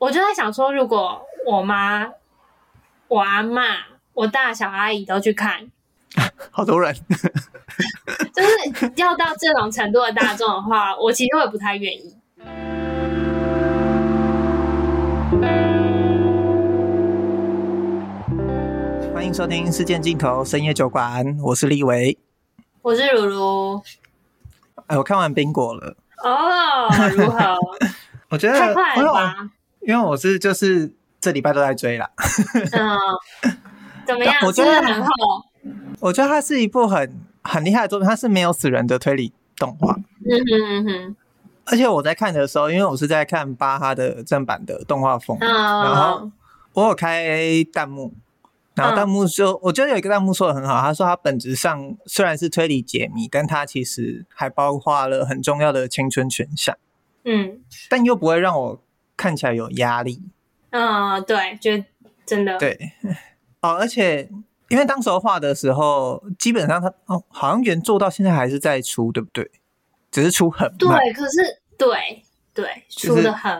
[0.00, 2.08] 我就在想说，如果我妈、
[3.08, 3.78] 我阿嬷、
[4.14, 5.68] 我大小阿姨都去看，
[6.52, 6.94] 好多人，
[8.32, 12.16] 就是要到这种程度的大众的话，我其实会不太愿意。
[19.12, 22.16] 欢迎收听《事件尽头深夜酒馆》，我是立维，
[22.82, 23.82] 我是如如。
[24.86, 27.56] 哎，我看完冰果了哦，如何？
[28.30, 29.50] 我觉得太快了吧。
[29.80, 32.10] 因为我是就是这礼拜都在追啦，
[32.72, 33.52] 嗯，
[34.06, 34.34] 怎么样？
[34.46, 35.10] 我觉得是很好。
[36.00, 39.94] 我觉得它是一部很很厉害的作品，它是没有死人的推理动画。
[39.94, 41.16] 嗯哼嗯哼。
[41.64, 46.30] 而且我在看的时候，因为我是在看巴哈的正版的动画风，嗯，然后
[46.72, 47.24] 我有开
[47.72, 48.14] 弹幕，
[48.74, 56.76] 然后弹幕就，嗯、我觉得有一个弹幕说的很好，他说他本质上虽然是推理解谜，但他其实还包括了很重要的青春选项。
[57.24, 57.60] 嗯，
[57.90, 58.80] 但又不会让我。
[59.18, 60.22] 看起来有压力，
[60.70, 61.72] 嗯，对，就
[62.24, 62.92] 真的对
[63.60, 64.30] 哦，而且
[64.68, 69.50] 因为当时候画的时候，基本上他哦，好像原作到现在还是在出，对不对？
[70.12, 72.22] 只是出很慢，对，可是对
[72.54, 73.50] 对，出的很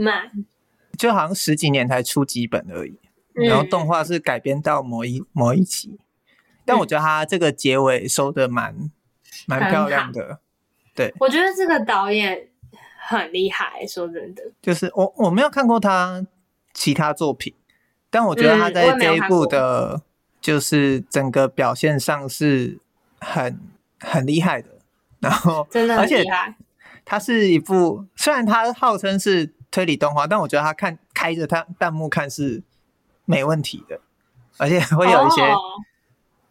[0.00, 0.30] 慢，
[0.98, 2.98] 就好像十几年才出几本而已。
[3.34, 6.00] 嗯、然后动画是改编到某一某一集，
[6.64, 8.90] 但我觉得他这个结尾收的蛮
[9.46, 10.38] 蛮漂亮的，
[10.94, 12.48] 对，我觉得这个导演。
[13.06, 16.26] 很厉害，说真的，就是我我没有看过他
[16.72, 17.54] 其他作品，
[18.08, 20.02] 但我觉得他在这一部的，
[20.40, 22.78] 就是整个表现上是
[23.20, 23.60] 很
[24.00, 24.68] 很厉害的。
[25.20, 26.56] 然后真的很厉害，而且
[27.04, 32.62] 他是一部虽然他号称是推理动画，但我觉得他看开着他弹幕看是
[33.24, 34.00] 没问题的，
[34.58, 35.60] 而且会有一些，哦、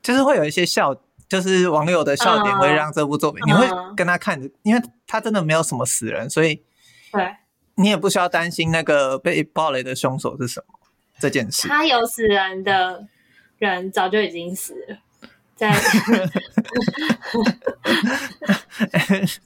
[0.01, 0.95] 就是会有一些笑。
[1.33, 3.67] 就是网友的笑点会让这部作品，你会
[3.97, 6.61] 跟他看着，因为他真的没有什么死人，所以
[7.11, 7.37] 对，
[7.73, 10.75] 你也不需要担心那个被暴雷的凶手是什么
[11.17, 11.67] 这件事。
[11.67, 13.07] 他有死人的
[13.57, 14.97] 人早就已经死了，
[15.55, 15.73] 在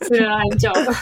[0.02, 0.94] 死了很久了。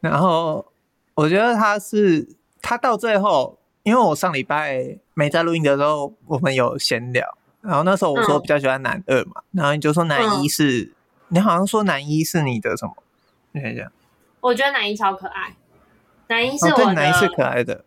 [0.00, 0.66] 然后
[1.14, 2.28] 我觉得他是
[2.60, 7.38] 他到最后，因为我上礼拜没在录音的时候，我们有闲聊。
[7.62, 10.94] 然后那时候我说比较喜欢男二嘛，嗯、然后你就说男一是，嗯、
[11.28, 12.94] 你好像说男一是你的什么？
[13.52, 13.92] 你看一下，
[14.40, 15.54] 我觉得男一超可爱，
[16.28, 17.84] 男一是我的，男一是可爱的，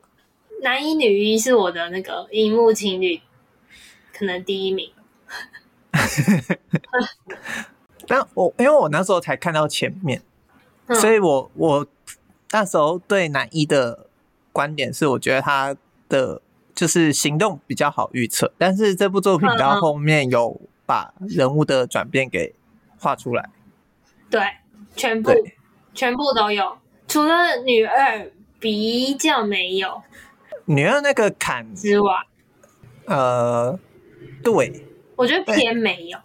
[0.62, 3.20] 男一女一是我的那个荧幕情侣，
[4.16, 4.92] 可能第一名。
[8.08, 10.22] 但我因为我那时候才看到前面，
[10.86, 11.88] 嗯、所以我我
[12.52, 14.06] 那时候对男一的
[14.52, 15.76] 观点是，我觉得他
[16.08, 16.43] 的。
[16.74, 22.54] 就是行动比较好预测，但是这部作品到后面有把人物的转变给
[22.98, 23.50] 画出来。
[24.30, 24.42] 对，
[24.96, 25.32] 全部
[25.94, 30.02] 全部都有，除了女二比较没有。
[30.66, 32.12] 女二那个坎之外，
[33.06, 33.78] 呃，
[34.44, 34.86] 对，
[35.16, 36.18] 我觉得偏没有，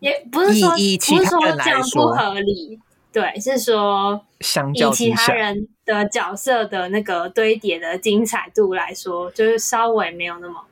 [0.00, 2.80] 也不是说不是说这样不合理。
[3.12, 10.64] 对，是说相较，以其他人的角色的那个堆叠的精彩度来说，就是稍微没有那么，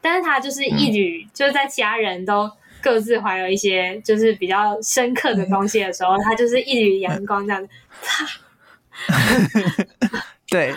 [0.00, 7.68] 但是他就是一举，嗯、就是在其他人都各自怀有一些就是比较深刻的东西的时候，嗯、他就是一缕阳光这样子。
[10.48, 10.74] 对，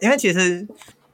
[0.00, 0.66] 因为其实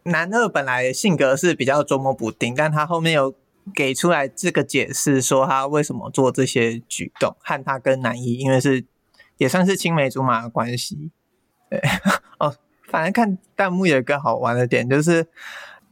[0.04, 3.34] 男二本来性格是比较捉摸不定，但他后面有。
[3.74, 8.84] 给出来这个解释，说他为什么做这些举动，和他跟男一，因为是
[9.36, 11.10] 也算是青梅竹马的关系。
[11.68, 11.80] 对
[12.38, 12.54] 哦，
[12.88, 15.26] 反正看弹幕有一个好玩的点，就是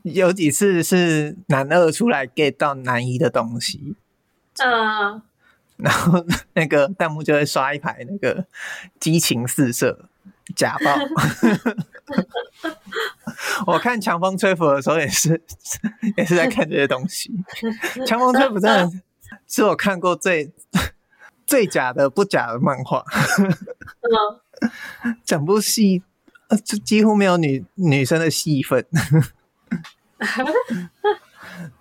[0.02, 3.94] 有几次是男二出来 get 到男一的东西，
[4.58, 5.22] 嗯，
[5.76, 6.24] 然后
[6.54, 8.46] 那个弹幕就会刷一排那个
[8.98, 10.07] 激情四射
[10.54, 10.96] 假爆。
[13.66, 15.42] 我看强风吹拂的时候也是，
[16.16, 17.30] 也是在看这些东西。
[18.06, 18.90] 强风吹拂真的
[19.46, 20.52] 是我看过最
[21.46, 23.04] 最假的不假的漫画。
[25.24, 26.02] 整部戏
[26.64, 28.86] 就几乎没有女女生的戏份。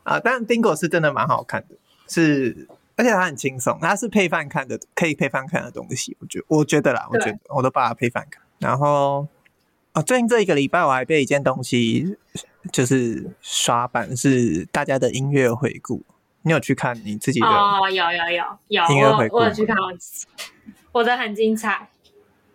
[0.03, 1.75] 啊，但冰果是真的蛮好看的，
[2.07, 6.15] 是而且它很轻松，它是配饭看的，可以配饭看的东西。
[6.19, 9.27] 我觉我觉得啦，我觉得我都把它配饭看，然后。
[9.93, 12.17] 哦，最近这一个礼拜我还被一件东西
[12.71, 16.03] 就是刷版，是大家的音乐回顾。
[16.43, 17.47] 你有去看你自己的？
[17.47, 19.75] 哦，有有有有音乐回顾，我有去看
[20.91, 21.89] 我的很精彩。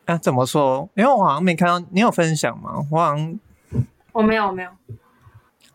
[0.04, 0.88] 啊，怎么说？
[0.94, 2.74] 因为我好像没看到，你有分享吗？
[2.92, 3.40] 我好像
[4.12, 4.70] 我没有，我没有。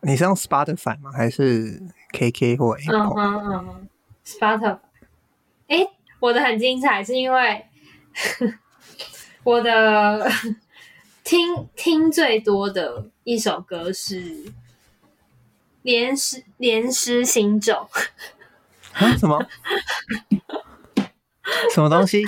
[0.03, 1.12] 你是用 Spotify 吗？
[1.12, 1.83] 还是
[2.13, 3.13] KK 或 Apple？
[3.18, 3.88] 嗯嗯嗯
[4.25, 4.80] ，Spotify。
[5.68, 5.85] 哎，
[6.21, 7.65] 我的很精彩，是因为
[9.47, 10.29] 我的。
[11.23, 14.21] 听听最多的一首歌是
[15.81, 17.73] 《连诗连诗心咒》
[18.94, 19.13] 啊？
[19.17, 19.45] 什么？
[21.75, 22.23] 什么东西？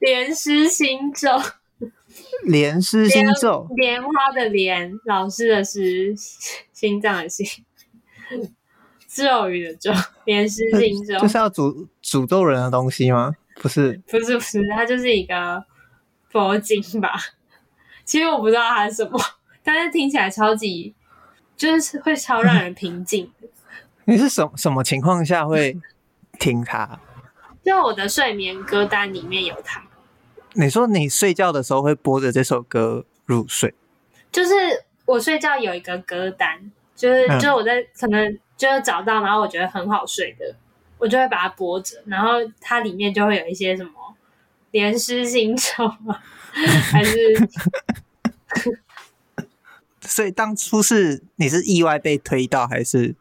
[0.00, 1.28] 莲师心咒。
[2.42, 3.68] 莲师心咒。
[3.76, 6.12] 莲花的莲，老师的诗，
[6.72, 7.46] 心脏的心，
[9.06, 9.92] 咒语的咒。
[10.24, 11.20] 莲师心咒。
[11.20, 13.36] 就是要诅诅咒人的东西吗？
[13.60, 15.64] 不是，不是，不是，它就是一个
[16.30, 17.14] 佛经吧。
[18.04, 19.18] 其实我不知道它是什么，
[19.64, 20.94] 但是听起来超级，
[21.56, 23.32] 就是会超让人平静。
[24.04, 25.76] 你是什什么情况下会
[26.38, 27.00] 听它？
[27.64, 29.82] 就我的睡眠歌单里面有它。
[30.52, 33.74] 你说你睡觉的时候会播着这首歌入睡？
[34.30, 34.54] 就是
[35.04, 40.54] 我睡觉有一个歌单，就是、嗯、就我在可能就是找到，然后我觉得很好睡的，
[41.06, 42.30] 我就会把它播着，然后
[42.60, 43.92] 它里面就会有一些什么
[44.72, 46.18] 连诗心咒吗？
[46.90, 47.48] 还是，
[50.02, 53.14] 所以当初是你是意外被推到，还是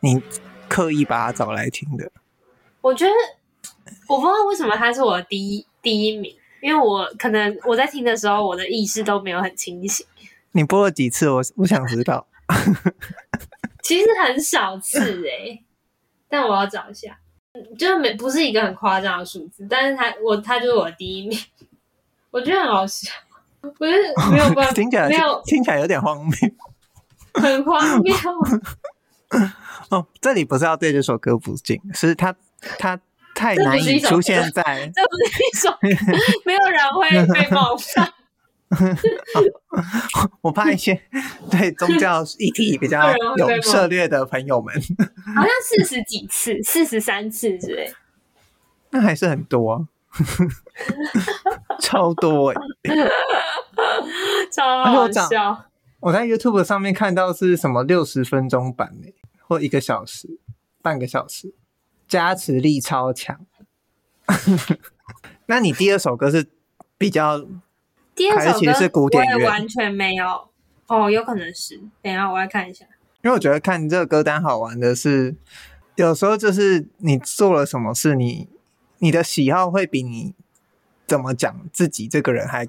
[0.00, 0.20] 你
[0.68, 2.10] 刻意把它找来听的？
[2.80, 3.12] 我觉得
[4.08, 10.04] 我不知道为什么它是我的第一第一名，因为我可能我在听的时候，我的意识都没有很清醒。
[10.50, 11.30] 你播了几次？
[11.30, 12.26] 我我想知道。
[13.84, 15.64] 其实很少次哎、欸，
[16.30, 17.18] 但我要找一下，
[17.76, 21.38] 就是没不是一个很夸张的数字，但是他我他就是我第一名。
[22.30, 23.10] 我觉得很好笑，
[23.60, 26.32] 我觉得没有办法， 听起来没有听起来有点荒谬，
[27.34, 28.14] 很荒谬。
[29.88, 32.32] 哦，这里不是要对这首歌不敬，是他
[32.78, 33.00] 他
[33.34, 34.62] 太难以出现在，
[34.94, 35.76] 这不是一首，
[36.46, 38.12] 没有人会被冒犯。
[40.42, 40.94] 我怕一些
[41.50, 44.74] 对宗教议题比较有涉猎的朋友们，
[45.34, 47.92] 好像四十几次、四十三次之类，
[48.90, 49.88] 那还是很多啊。
[51.80, 53.10] 超多哎、欸，
[54.50, 55.66] 超好笑！
[56.00, 58.96] 我在 YouTube 上面看到是什么六十分钟版
[59.46, 60.40] 或一个小时、
[60.82, 61.54] 半个小时，
[62.08, 63.46] 加持力超强。
[65.46, 66.48] 那你第二首歌是
[66.98, 67.46] 比较，
[68.20, 70.50] 第二首歌是古典乐，完全没有
[70.88, 71.80] 哦，有可能是。
[72.02, 72.84] 等一下我来看一下，
[73.22, 75.34] 因为我觉得看这个歌单好玩的是，
[75.94, 78.48] 有时候就是你做了什么事，你。
[79.02, 80.34] 你的喜好会比你
[81.06, 82.68] 怎么讲自己这个人还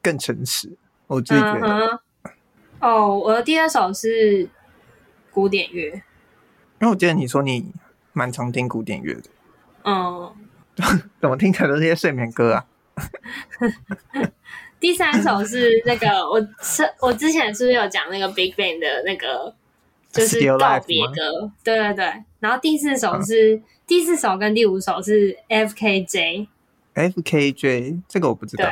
[0.00, 0.76] 更诚实，
[1.08, 1.66] 我自己觉得。
[1.66, 1.98] Uh-huh.
[2.78, 4.48] 哦，我的第二首是
[5.32, 5.90] 古典乐，
[6.80, 7.72] 因为我记得你说你
[8.12, 9.24] 蛮常听古典乐的。
[9.82, 10.32] 嗯、
[10.76, 11.00] uh.
[11.20, 12.66] 怎么听起来都是些睡眠歌啊？
[14.84, 19.54] 第三首是那个，我是我之前是不是有讲那个 Big Bang 的那个，
[20.12, 21.50] 就是告别歌？
[21.64, 22.24] 对对对。
[22.38, 23.56] 然后第四首是。
[23.56, 23.62] Uh.
[23.86, 28.68] 第四首跟第五首是 F K J，F K J 这个我不知道。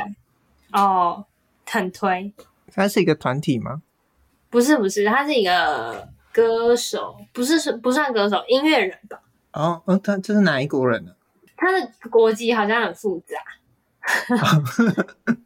[0.71, 1.25] 哦，
[1.65, 2.31] 很推。
[2.71, 3.81] 他是一个团体吗？
[4.51, 9.19] 不是不是，他是一个歌手，不是不算歌手，音乐人吧？
[9.53, 11.11] 哦，哦，他这是哪一国人呢？
[11.57, 13.35] 他的国籍好像很复杂。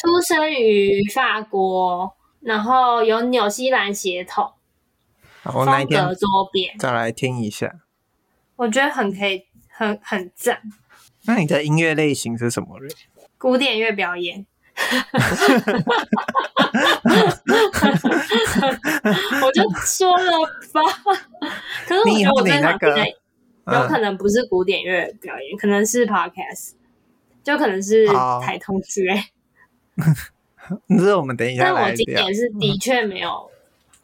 [0.00, 4.52] 出生于法国，然后有纽西兰血统。
[5.42, 7.80] 风格多变，再来听一下。
[8.56, 10.60] 我觉得很可以，很很赞。
[11.24, 12.78] 那你的音乐类型是什么？
[13.38, 14.46] 古典乐表演。
[19.42, 20.30] 我就说了
[20.72, 20.80] 吧。
[21.86, 22.96] 可是我觉得我在那个
[23.72, 26.72] 有可能不是古典乐表演，可能是 podcast，
[27.42, 28.06] 就可能是
[28.42, 29.14] 台通之类。
[29.14, 29.39] 那
[30.98, 31.64] 是我们等一下。
[31.64, 33.50] 但我今年是的确没有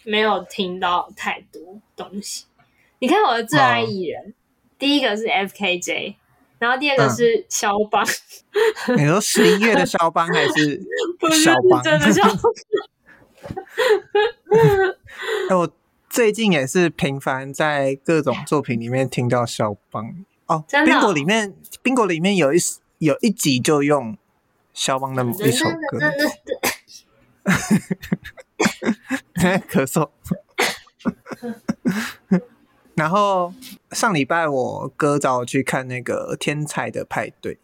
[0.05, 2.45] 没有听到太多东西。
[2.99, 4.35] 你看我的最爱艺人。
[4.79, 6.17] 第一个是 FKJ，
[6.59, 8.07] 然后第二个是肖邦。
[8.89, 10.83] 嗯、你说十一月的 肖邦还是
[11.43, 11.83] 肖邦？
[11.83, 12.43] 真的肖邦。
[15.49, 15.73] 哎，我
[16.11, 20.63] 最近也是频繁在各种作品里面听到肖邦哦。
[20.69, 21.01] 真的、哦。
[21.01, 22.59] Bingo 里面，Bingo 里面有一
[22.99, 24.19] 有一集就用
[24.77, 25.99] 肖邦的某一首歌。
[29.71, 30.11] 咳嗽。
[32.95, 33.53] 然后
[33.93, 37.59] 上礼拜我哥找我去看那个《天才的派对》，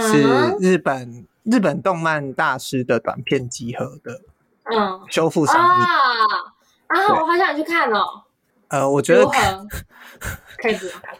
[0.00, 4.20] 是日本日本动漫大师的短片集合的，
[4.64, 5.78] 嗯，修复上映啊
[6.88, 7.00] 啊！
[7.20, 8.24] 我好想去看哦。
[8.68, 9.24] 呃，我觉得
[10.58, 11.14] 可以不用看。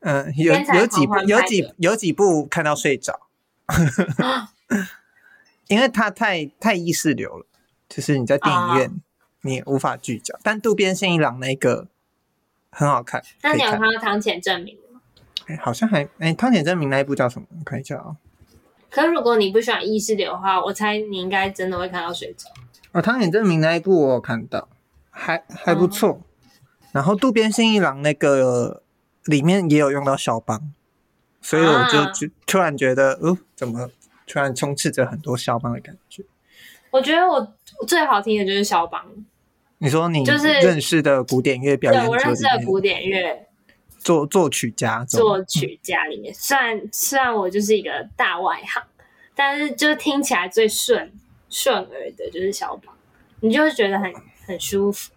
[0.00, 3.28] 嗯， 有有几部有几有几部看到睡着，
[5.68, 7.46] 因为它太太意识流了，
[7.88, 8.92] 就是你在电影院
[9.42, 10.38] 你也无法聚焦。
[10.42, 11.88] 但渡边信一郎那个。
[12.74, 13.22] 很好看。
[13.42, 14.98] 那你有看到汤浅证明吗？
[15.46, 17.46] 哎，好像还哎，汤浅证明那一部叫什么？
[17.58, 18.16] 我看一下啊、哦。
[18.88, 22.50] 可是如果你不喜欢意识流的话，我猜你应该真的会看到水肿。
[22.92, 24.70] 哦，汤浅证明那一部我有看到，
[25.10, 26.22] 还还不错。
[26.22, 26.48] 嗯、
[26.92, 28.82] 然后渡边信一郎那个
[29.24, 30.72] 里面也有用到肖邦，
[31.42, 33.90] 所以我就就突然觉得，哦、啊呃，怎么
[34.26, 36.22] 突然充斥着很多肖邦的感觉？
[36.90, 37.54] 我觉得我
[37.86, 39.04] 最好听的就是肖邦。
[39.78, 43.48] 你说你就是认识的古典乐表演我认识的古典乐
[43.98, 48.82] 作作曲家，作曲家里面，虽然虽然我就是一个大外行，
[49.34, 51.12] 但是就是听起来最顺
[51.50, 52.94] 顺耳的就是肖邦，
[53.40, 54.12] 你就会觉得很
[54.46, 55.10] 很舒服。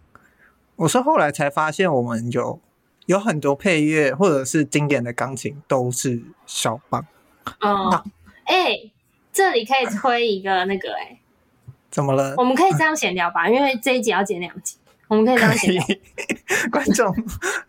[0.77, 2.59] 我是后来才发现，我们有
[3.05, 7.05] 有很多配乐或者是经典的钢琴都是肖邦。
[7.59, 7.89] 嗯，
[8.45, 8.91] 哎、欸，
[9.31, 11.19] 这里可以推一个那个、欸，哎。
[11.91, 12.33] 怎么了？
[12.37, 14.75] 我们可以这样闲聊吧，因为这一集要剪两集，
[15.07, 15.83] 我们可以这样闲聊。
[16.69, 17.15] 观众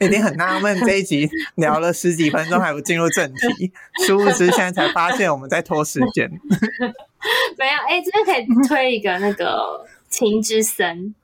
[0.00, 3.72] 一定很纳闷，这一集聊了十几分钟还不进入正题，
[4.04, 6.28] 殊不知现在才发现我们在拖时间。
[7.56, 9.54] 没有，哎、欸，这边可以推一个那个
[10.08, 11.14] 《情之森》，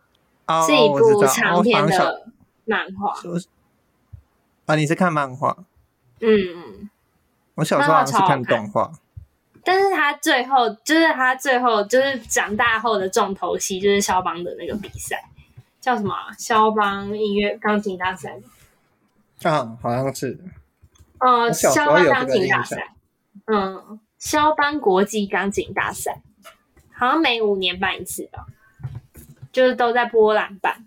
[0.53, 2.27] 哦，是一部长篇的
[2.67, 3.13] 漫画。
[4.73, 5.55] 啊，你是看漫画？
[6.21, 6.89] 嗯，
[7.57, 8.91] 我小时候好像是看动画。
[9.63, 15.29] 但是他最后就是他最后就是长大后的重头戏，就是肖邦的那个比赛，
[15.79, 16.15] 叫什么？
[16.39, 18.41] 肖邦音乐钢琴大赛。
[19.43, 20.39] 啊，好像是。
[21.19, 22.95] 呃，肖邦钢琴大赛。
[23.45, 26.23] 嗯，肖邦国际钢琴大赛，
[26.95, 28.47] 好像每五年办一次吧，
[29.53, 30.87] 就是都在波兰办。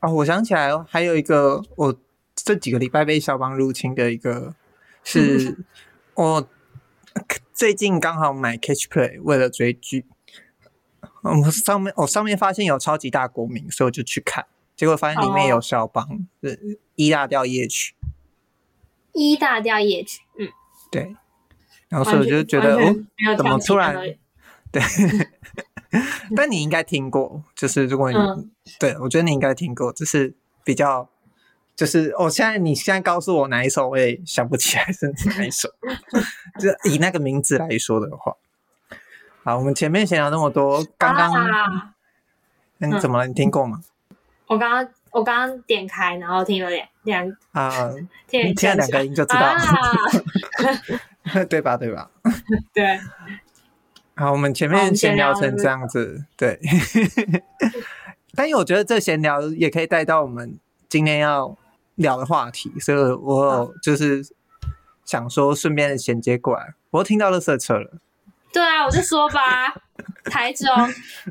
[0.00, 1.94] 哦，我想起来了，还有一个我
[2.48, 4.54] 这几个礼拜被肖邦入侵的一个
[5.04, 5.58] 是
[6.14, 6.48] 我。
[7.52, 10.06] 最近刚好买 Catch Play，为了追剧，
[11.22, 17.94] 我，上面我上面发现有超级大国民，所以我就去看，结果发现里面有肖邦是 E 大调夜曲。
[19.12, 20.48] 一大调夜曲，嗯，
[20.90, 21.14] 对，
[21.88, 22.96] 然后所以我就觉得哦，
[23.36, 23.94] 怎么突然？
[24.72, 24.80] 对，
[26.34, 28.50] 但你应该听过，就是如果你、嗯、
[28.80, 31.10] 对我觉得你应该听过，就是比较。
[31.78, 35.68] 就是，我、哦、现在你现在告诉我哪一首，我也想不起来是哪一首。
[36.58, 38.34] 就以那个名字来说的话，
[39.44, 41.94] 好，我们前面闲聊那么多，刚刚，啊、
[42.78, 43.28] 那你怎么了？
[43.28, 43.80] 嗯、你听过吗？
[44.48, 47.92] 我刚刚我刚刚点开，然后听了两两啊，
[48.26, 49.54] 听听了两个音就知道了，
[51.32, 51.76] 啊、 对吧？
[51.76, 52.10] 对吧？
[52.74, 52.98] 对。
[54.16, 56.58] 好，我们前面闲聊成这样子，对。
[58.34, 60.58] 但是我觉得这闲聊也可以带到我们
[60.88, 61.56] 今天要。
[61.98, 64.24] 聊的话题，所以我就是
[65.04, 66.74] 想说顺便衔接过来。
[66.90, 67.92] 我听到垃圾车了，
[68.52, 69.74] 对啊，我就说吧，
[70.24, 70.66] 台中，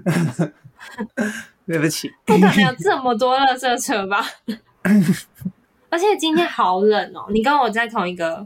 [1.65, 4.23] 对不起，不可能有这么多垃圾车吧？
[5.89, 8.45] 而且今天好冷哦，你跟我在同一个，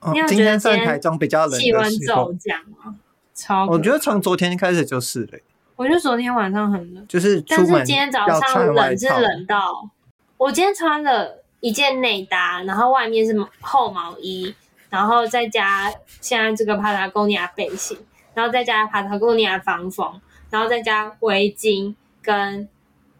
[0.00, 2.96] 哦、你有觉得今天台中比较冷，气温骤降吗？
[3.34, 5.38] 超，我觉得从昨天开始就是了。
[5.74, 9.90] 我觉得昨天晚上很冷，就是但是今天早上冷是冷到，
[10.38, 11.42] 我今天穿了。
[11.66, 14.54] 一件内搭，然后外面是厚毛衣，
[14.88, 17.98] 然后再加现在这个帕塔哥尼亚背心，
[18.34, 21.92] 然后再加帕塔哥尼亚防风，然后再加围巾
[22.22, 22.68] 跟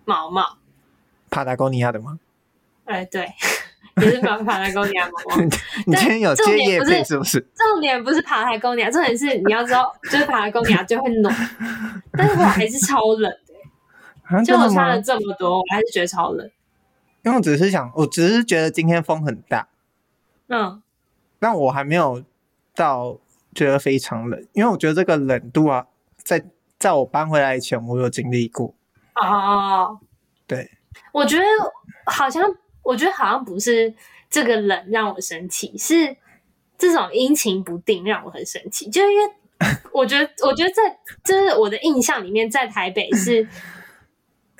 [0.04, 0.58] 毛毛。
[1.28, 2.20] 帕塔哥尼亚的吗？
[2.84, 3.28] 哎，对，
[3.96, 5.42] 也是帕帕塔哥尼亚毛毛。
[5.42, 7.40] 你今天有接业配是不是？
[7.56, 11.34] 重点不是帕塔哥尼亚，重点是你要知道，就是帕塔哥尼亚就会暖，
[12.12, 13.22] 但是我还是超冷
[14.30, 16.48] 的，就我穿了这么多，我还是觉得超冷。
[17.26, 19.66] 因为我只是想，我只是觉得今天风很大，
[20.46, 20.80] 嗯，
[21.40, 22.22] 但我还没有
[22.72, 23.18] 到
[23.52, 26.44] 觉得非常冷，因为我觉得这个冷度啊，在
[26.78, 28.72] 在我搬回来以前，我有经历过。
[29.16, 29.98] 哦，
[30.46, 30.70] 对，
[31.10, 31.42] 我觉得
[32.04, 32.44] 好像，
[32.84, 33.92] 我觉得好像不是
[34.30, 36.16] 这个冷让我生气，是
[36.78, 39.32] 这种阴晴不定让我很生气，就因为
[39.90, 43.48] 我觉得，我觉得在就是我的印象里面，在台北是。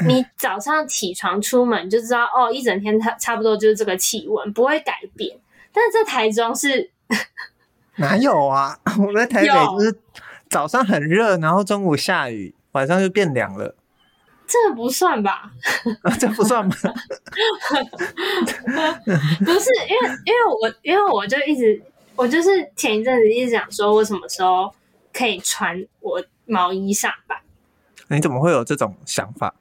[0.04, 5.38] 你早上起床出门就知道哦，一整天差差不多就是这个气温，不会改变。
[5.72, 6.90] 但是在台中是
[7.96, 8.78] 哪有啊？
[8.98, 9.98] 我在台北就是
[10.50, 13.74] 早上很热，然后中午下雨，晚上就变凉了。
[14.46, 15.50] 这不算吧？
[16.20, 16.76] 这不算吧？
[19.40, 21.82] 不是，因为因为我因为我就一直
[22.14, 24.72] 我就是前一阵子一直想说，我什么时候
[25.12, 27.36] 可以穿我毛衣上班？
[28.08, 29.52] 你怎么会有这种想法？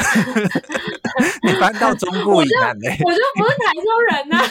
[1.42, 2.98] 你搬到中部以南嘞？
[3.04, 4.44] 我就不是台中人呐、啊。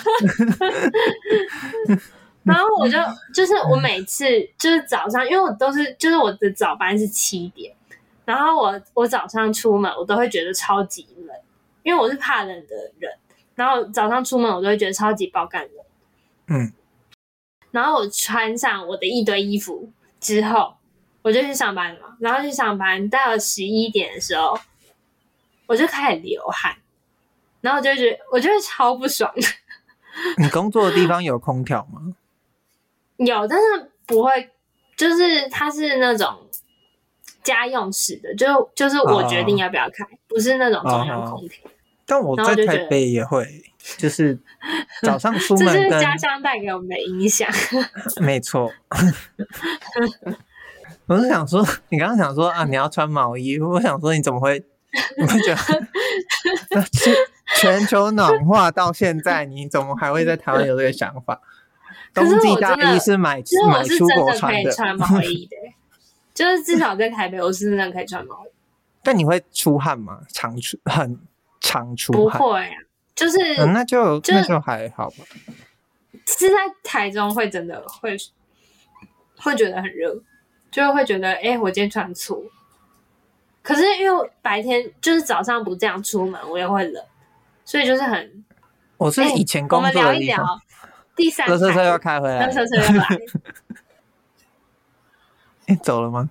[2.43, 2.97] 然后我就
[3.33, 4.25] 就是我每次
[4.57, 7.73] 就是早上，因为我都是就是我的早班是七点，
[8.25, 11.35] 然后我我早上出门我都会觉得超级冷，
[11.83, 13.11] 因为我是怕冷的人。
[13.55, 15.71] 然后早上出门我都会觉得超级爆干冷。
[16.47, 16.73] 嗯。
[17.71, 20.73] 然后我穿上我的一堆衣服，之后，
[21.21, 22.15] 我就去上班了。
[22.19, 24.57] 然后去上班到了十一点的时候，
[25.69, 26.75] 我就开始流汗，
[27.61, 29.31] 然后我就觉得我觉得超不爽。
[30.39, 32.15] 你工作的地方有空调吗？
[33.17, 34.49] 有，但是不会，
[34.97, 36.47] 就是它是那种
[37.43, 41.69] 家用式的，就就是我决定要不要开，哦、不是那种中央空调。
[42.07, 43.45] 但我在台北也会，
[43.95, 44.39] 就是
[45.03, 47.47] 早上出 门，这是家乡带给我们的影响。
[48.19, 48.73] 没错，
[51.05, 54.65] 我是想说，你刚刚想说啊，你要穿毛衣，我想说你怎么会？
[55.17, 56.83] 你会觉得
[57.59, 61.41] 全球暖化到现在，你怎么还会在台湾有这个想法？
[62.13, 65.55] 冬季大衣是买是买出国穿的，可以穿毛衣的，
[66.33, 68.49] 就是至少在台北，我是真的可以穿毛衣。
[69.03, 70.21] 但你会出汗吗？
[70.33, 71.19] 常出很。
[71.61, 72.71] 常出不会啊，
[73.13, 75.17] 就是、嗯、那就，就那就还好吧。
[76.25, 78.15] 是在台中会真的会
[79.35, 80.23] 会觉得很热，
[80.71, 82.41] 就会觉得哎、欸，我今天穿错。
[83.61, 87.03] 可是因为白天就是早上不这样出门，我也会冷，
[87.65, 88.43] 所以就是很。
[88.97, 90.61] 我是以前工作的、欸、我们聊一聊
[91.15, 93.05] 第三，车车要开回来，车车要来。
[95.67, 96.29] 哎、欸，走了吗？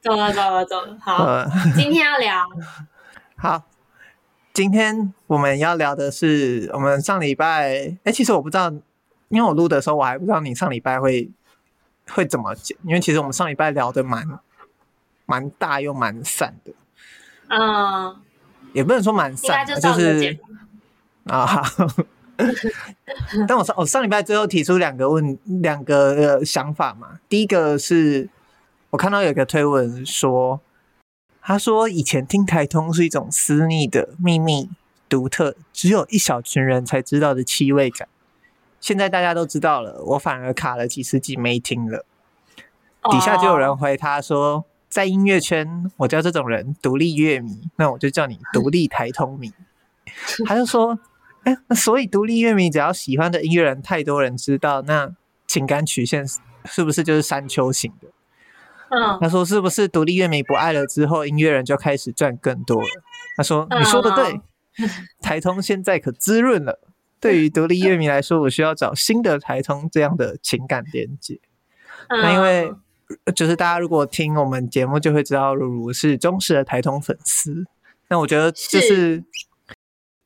[0.00, 0.96] 走了，走了，走了。
[1.00, 2.44] 好，了今天要聊。
[3.36, 3.62] 好。
[4.52, 8.70] 今天我们要聊的是，我们上礼拜，哎，其实我不知道，
[9.28, 11.28] 因为我录的时候我还不知道你上礼拜会
[12.12, 14.24] 会怎么剪，因为其实我们上礼拜聊的蛮
[15.26, 16.72] 蛮大又蛮散的，
[17.48, 18.16] 嗯，
[18.72, 20.38] 也不能说蛮散，就，就是
[21.26, 21.62] 啊，
[23.48, 28.28] 但我上我上礼拜最后提出两个问两个想法嘛，第一个是
[28.90, 30.60] 我看到有一个推文说。
[31.46, 34.70] 他说：“以前听台通是一种私密的秘密、
[35.10, 38.08] 独特，只有一小群人才知道的气味感。
[38.80, 42.06] 现在大家都知道了，我反而卡了几十集没听了。”
[43.12, 44.64] 底下就有人回他说
[44.94, 49.52] ：“在音乐圈，我叫这种人独立乐迷，那我就叫你独立台通迷。
[50.46, 50.96] ”他就说
[51.42, 55.10] ：“哎，那所以独立乐迷只要喜欢的音乐人太多人知道，那
[55.48, 56.24] 情感曲线
[56.66, 58.06] 是不是就是山丘型的？”
[59.20, 62.88] 他说：“是不是独立乐迷不爱了之后，音乐人就开始赚更多了？”
[63.36, 64.40] 他说：“你说的对，
[65.20, 66.78] 台通现在可滋润了。
[67.18, 71.40] 对于独立乐迷来说，我需要找新的台通这样的情感连接。
[72.08, 72.72] 那因为
[73.34, 77.64] 就是大家如果听我们节目，就会知道如如是忠实的台通粉丝。
[78.08, 79.24] 那我觉得就是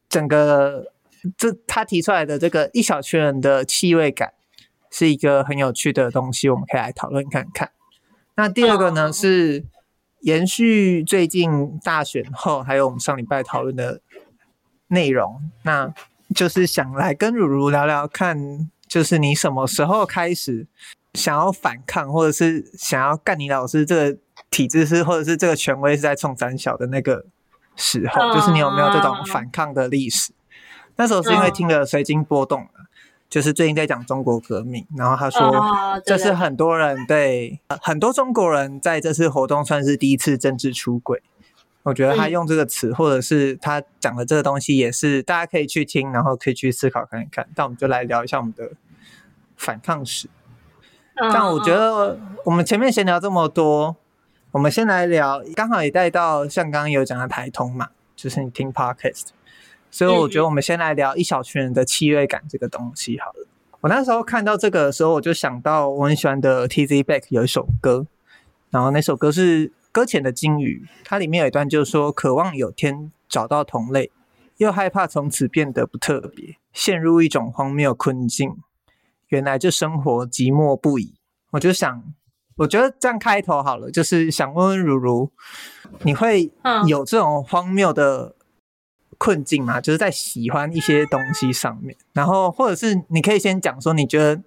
[0.08, 0.92] 整个
[1.36, 4.32] 这他提出来的这个一小群人的气味感，
[4.90, 7.70] 是一个很有趣的东西，我们可以来讨论看看。”
[8.36, 9.64] 那第二个呢，是
[10.20, 14.00] 延续最近大选后，还有我们上礼拜讨论的
[14.88, 15.92] 内容，那
[16.34, 20.66] 就是想来跟如如聊聊看，就是你什么时候开始
[21.18, 24.18] 想要反抗，或者是想要干你老师这个
[24.50, 27.26] 体制是，或者是这个权威是在冲三小的那个
[27.76, 30.32] 时候，就是你有没有这种反抗的历史？
[30.96, 32.66] 那时候是因为听了随经波动。
[33.30, 35.52] 就是最近在讲中国革命，然后他说，
[36.06, 41.22] 这是很多人对很多中国人在这次活动算是第一次政治出轨。
[41.82, 47.46] 我觉得他用这个词，或者是他讲的这个东西，也是大家可以去听，然后可以去思考看一看。
[47.54, 48.70] 但我们就来聊一下我们的
[49.58, 50.30] 反抗史。
[51.20, 53.96] 但我觉得我们前面闲聊这么多，
[54.52, 59.28] 我们先来聊，刚好也带到像刚刚有讲的台通嘛，就是你听 Podcast。
[59.90, 63.46] 所以我觉得我们先来聊一小群人的气味感这个东西好了。
[63.80, 68.06] 我那时候看到这个的时候，我就想到我很喜欢的 Tizzy Bac 有一首歌，
[68.70, 74.10] 然后那首歌是《搁浅的鲸鱼》，它里面有一段就是说：渴望有天找到同类，
[74.58, 78.56] 又害怕从此变得不特别，陷入一种荒谬困境。
[79.28, 81.14] 原来这生活寂寞不已。
[81.52, 82.02] 我就想，
[82.56, 85.30] 我觉得这样开头好了，就是想问问如如，
[86.02, 86.50] 你会
[86.86, 88.34] 有这种荒谬的？
[89.20, 94.40] 困境吗，就是在喜欢一些东西上面，然后或者是你可以先讲说，你觉得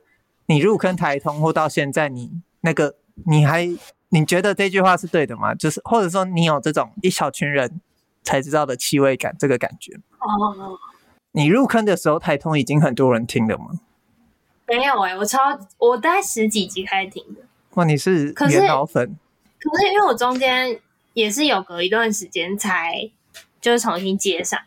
[0.45, 3.69] 你入坑台通或到现在，你那个你还
[4.11, 5.53] 你觉得这句话是对的吗？
[5.53, 7.81] 就是或者说你有这种一小群人
[8.23, 9.93] 才知道的气味感这个感觉？
[10.19, 10.79] 哦，
[11.33, 13.71] 你入坑的时候台通已经很多人听了吗？
[14.77, 15.39] 没有哎、欸，我超
[15.77, 17.41] 我大概十几集开始听的。
[17.75, 19.17] 哇，你是元老粉？
[19.59, 20.79] 可是因为我中间
[21.13, 23.11] 也是有隔一段时间才。
[23.61, 24.59] 就是重新接上，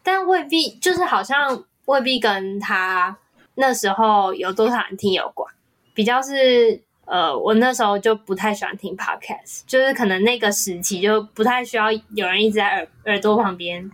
[0.00, 3.18] 但未必就是好像未必跟他
[3.56, 5.52] 那时候有多少人听有关，
[5.92, 13.90] 比较是呃，我那时候就不太喜欢听 podcast，就是可能那个时期就不太需要有人一直在耳耳朵旁边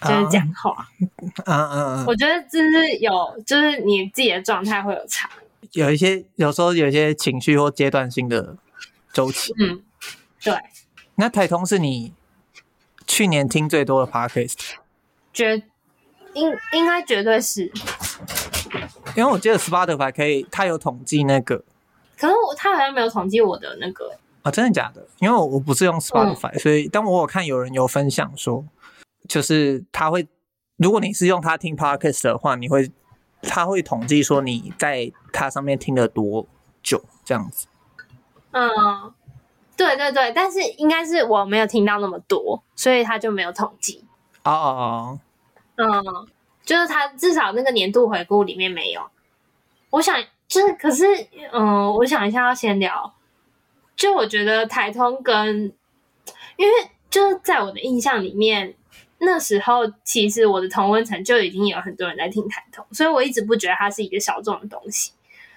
[0.00, 1.10] 就是讲话，嗯
[1.46, 3.12] 嗯嗯，我觉得就是有，
[3.46, 5.28] 就是你自己的状态会有差，
[5.72, 8.56] 有一些有时候有一些情绪或阶段性的
[9.12, 9.52] 周期。
[9.58, 9.82] 嗯，
[10.42, 10.54] 对。
[11.16, 12.14] 那台通是你
[13.06, 14.56] 去年听最多的 podcast？
[15.32, 15.62] 绝
[16.32, 17.70] 应应该绝对是，
[19.14, 21.62] 因为我记得 Spotify 可以，它有统计那个。
[22.16, 24.12] 可是我他好像没有统计我的那个。
[24.42, 25.06] 啊，真的假的？
[25.18, 28.64] 因为我我不是用 Spotify，、嗯、所以当我有看有人有分享说，
[29.30, 30.26] 就是他会，
[30.74, 32.90] 如果你是用它听 podcast 的话，你会，
[33.42, 36.48] 他会统计说你在它上面听了多
[36.82, 37.68] 久这样子。
[38.50, 38.68] 嗯，
[39.76, 44.04] 对对对，但是应该是我没有听到那么多，所以他就没有统计。
[44.42, 45.20] 哦哦哦。
[45.76, 46.26] 嗯，
[46.64, 49.00] 就是他至少那个年度回顾里面没有。
[49.90, 51.06] 我想，就是可是，
[51.52, 53.14] 嗯，我想一下，要先聊。
[53.94, 55.72] 就我觉得台通跟，
[56.56, 56.72] 因为
[57.08, 58.74] 就是在我的印象里面，
[59.22, 65.12] 那时候其实我的同温层就已经有很多人在听台通，所以我一直不觉得它是一个小众的东西，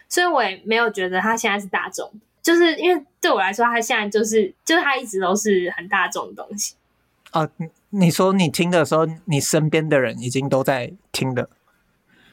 [0.09, 6.75] 所以我也没有觉得它现在是大众，就是因为对我来说，它现在就是就是它一直都是很大众的东西。
[7.31, 11.49] 啊，你你说你听的时候，你身边的人已经都在听的。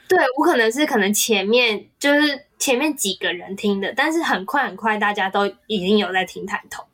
[0.09, 6.85] 对，我可能是可能前面就是前面几个人听的，但是很快很快大家都已经有在听台头，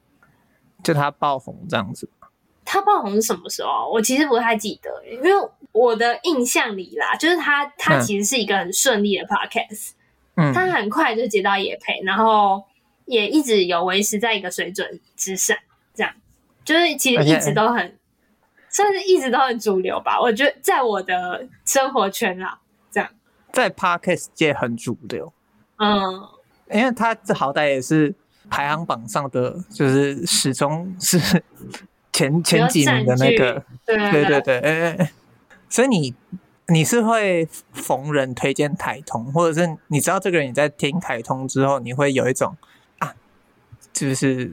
[0.84, 2.08] 就他爆红这样子。
[2.66, 3.88] 他爆红是什么时候？
[3.90, 5.30] 我其实不太记得，因为
[5.72, 9.92] 我的印象里啦，就是他他其实是一个很顺利的 podcast，
[10.34, 12.62] 嗯，他很快就接到野配，然后
[13.06, 15.56] 也一直有维持在一个水准之上，
[15.94, 16.12] 这样
[16.64, 17.96] 就是其实一直都很
[18.68, 20.20] 算是一直都很主流吧。
[20.20, 22.58] 我觉得在我的生活圈啦。
[23.52, 25.32] 在 Podcast 界很主流，
[25.78, 26.28] 嗯，
[26.70, 28.14] 因为他这好歹也是
[28.50, 31.18] 排行榜上的，就是始终是
[32.16, 35.12] 前前几名的那个，对对对对，哎哎，
[35.68, 36.14] 所以你
[36.68, 42.56] 你是会逢人推荐台通，或者是你知道这个人你在听台通之后，你会有一种
[42.98, 43.14] 啊，
[43.92, 44.52] 就是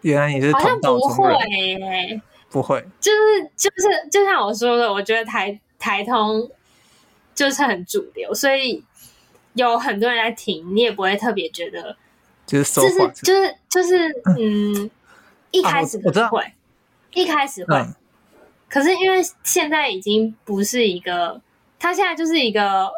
[0.00, 6.50] 原来你是同道中人，好像不会欸，不会，就是就是就像我说的，我觉得台台通。
[7.34, 8.84] 就是很主流，所以
[9.54, 11.96] 有很多人在听，你也不会特别觉得，
[12.44, 13.96] 就是就是就是就是
[14.38, 14.90] 嗯，
[15.50, 16.44] 一开始不会，
[17.14, 17.84] 一开始会，
[18.68, 21.40] 可是因为现在已经不是一个，
[21.78, 22.90] 他现在就是一个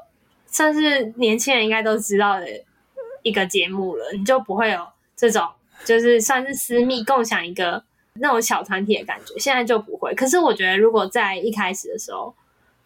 [0.46, 2.46] 算是年轻人应该都知道的
[3.22, 5.48] 一个节目了，你就不会有这种
[5.84, 7.82] 就是算是私密共享一个
[8.14, 10.14] 那种小团体的感觉，现在就不会。
[10.14, 12.34] 可是我觉得如果在一开始的时候，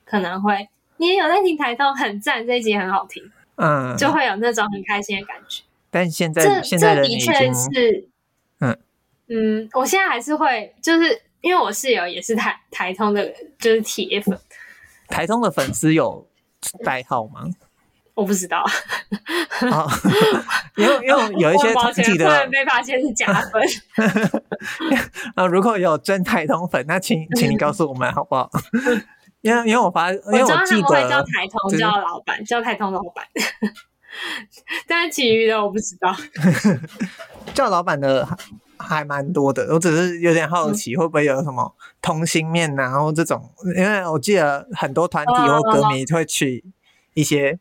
[0.04, 0.68] 可能会。
[1.00, 3.22] 你也有在听台通，很赞，这一集很好听，
[3.54, 5.62] 嗯，就会有那种很开心的感觉。
[5.92, 8.08] 但现在，这现在这的确是，
[8.58, 8.76] 嗯
[9.28, 13.26] 嗯，我现在还是会，就是因为我室友也是台台通的，
[13.58, 14.38] 就是铁粉。
[15.08, 16.28] 台通的粉丝有
[16.84, 17.48] 代号吗？
[18.14, 18.64] 我不知道，
[19.62, 19.88] 哦、
[20.76, 23.62] 因为因为有一些统计的被发现是假粉。
[25.36, 28.50] 啊，如果有真台通粉，那请请你告诉我们好不好？
[29.40, 33.24] 因为因为我发，因为我记得我会叫台通叫老板，叫台通老板，
[34.88, 36.12] 但是其余的我不知道。
[37.54, 38.28] 叫老板的
[38.78, 46.64] 还还蛮多的，我只是有点好奇，会不会有什么通心面呐、啊，然后这种，因为我记得很多团体或歌迷会取
[47.14, 47.58] 一些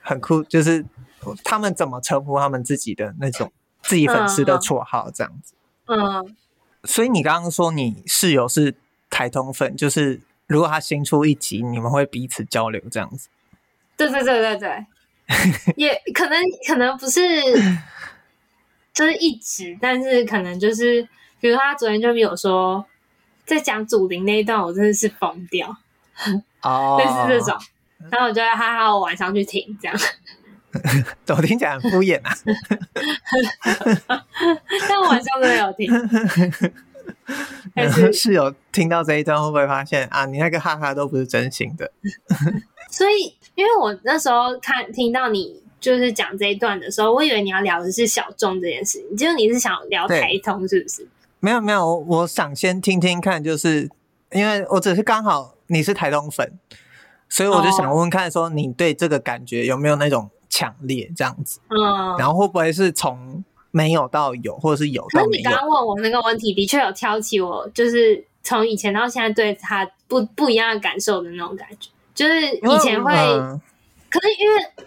[0.00, 0.84] 很酷，就是
[1.44, 5.54] 他们怎么称呼他们自己的那种自己粉丝的绰号这样子。
[5.86, 6.36] 嗯，
[6.84, 8.74] 所以你刚刚说你室友是
[9.10, 10.20] 台通粉，就是。
[10.48, 13.28] 如果他新出一集，你们会彼此交流这样子？
[13.96, 14.86] 对对对对对，
[15.74, 17.20] 也可能可能不是，
[18.96, 21.06] 就是一直，但是可能就是，
[21.38, 22.82] 比如他昨天就有说，
[23.44, 25.68] 在讲祖灵那一段，我真的是疯掉
[26.62, 27.54] 哦， 类似这种，
[28.10, 29.94] 然后我就哈哈，我晚上去听这样，
[31.28, 32.34] 我听起来很敷衍啊，
[34.88, 35.92] 但我晚上真的有听。
[37.74, 41.92] 但是室友听到这一段会不会发现啊，你那个哈哈都不是真心的？
[42.90, 51.08] 所以，因为我那时候看听到你就是讲这一段的时候，我以为你要聊的是小众这件事情，就你是想聊台通是不是？
[51.40, 53.88] 没有没有，我想先听听看，就是
[54.32, 56.58] 因为我只是刚好你是台通粉，
[57.28, 61.60] 所以我就想问问看，说你对这个感觉有没有那种强烈这样子？
[61.68, 63.44] 嗯，然后会不会是从？
[63.72, 65.30] 没有到有，或者是有到没有。
[65.32, 71.90] 那你刚刚问我那个问题，的确有挑起我，就是从以前到现在对他不不一样的感受的那种感觉。
[72.14, 73.60] 就是以前会，嗯、
[74.08, 74.86] 可是因为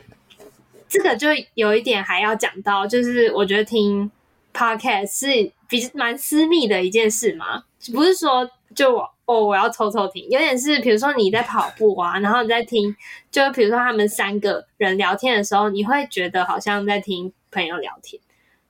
[0.89, 4.09] 这个就有一点还要讲到，就是我觉得听
[4.51, 12.95] podcast 是比蛮私密的一件事嘛，不是说就我哦，我要偷偷听，有点是比如说你在跑步啊，然后你在听，
[13.29, 18.19] 就比如说他们三个人聊天的时候，你会觉得好像在听朋友聊天，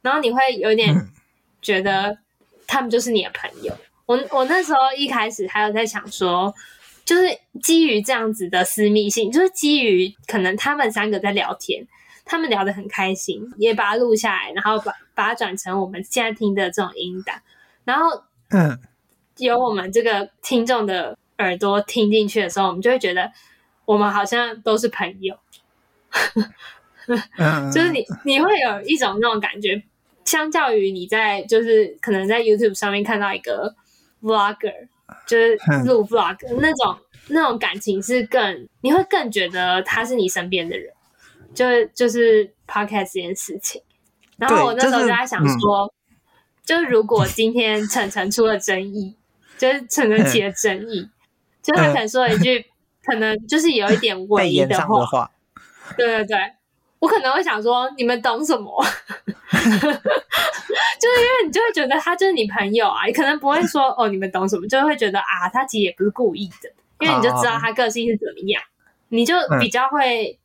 [0.01, 0.93] 然后你会有点
[1.62, 2.17] 觉得
[2.67, 3.73] 他们就是你的朋友。
[4.05, 6.53] 我我那时候一开始还有在想说，
[7.05, 7.29] 就是
[7.63, 11.88] 基于这样子的私密性，就是基于可能他们三个在聊天。
[12.29, 17.35] 他们聊得很开心，也把它录下来，然后把把它转成我们现在听的这种音档，
[17.83, 18.79] 然后嗯，
[19.37, 23.31] 有我们这个听众的耳朵听进去的时候，我们就会觉得
[23.85, 25.35] 我们好像都是朋友，
[27.73, 29.81] 就是你你会有一种那种感觉，
[30.23, 33.75] 相较于你在就是可能在 YouTube 上面看到一个
[34.21, 34.87] Vlogger，
[35.25, 36.95] 就是录 Vlog 那种
[37.29, 40.93] 那种感情是更你会更觉得他是你身边的人。
[41.53, 43.81] 就就是 podcast 这件事情，
[44.38, 45.91] 然后我那时候就在想说，
[46.63, 49.15] 就是、嗯、就如果今天晨晨出了争议，
[49.57, 51.12] 就是晨晨起了争议，嗯、
[51.62, 52.65] 就他可能说了一句、嗯、
[53.03, 55.31] 可能就是有一点违的话，的话。
[55.97, 56.38] 对对对，
[56.99, 58.71] 我可能会想说，你们懂什么？
[59.51, 59.59] 就
[61.09, 68.62] 是因为你就会觉得他就是你朋友啊，你可能不会说哦，你们懂什么，就会觉得啊，他其实也不是故意的，因为你就知道他个性是怎么样，
[69.09, 70.39] 你就比较会。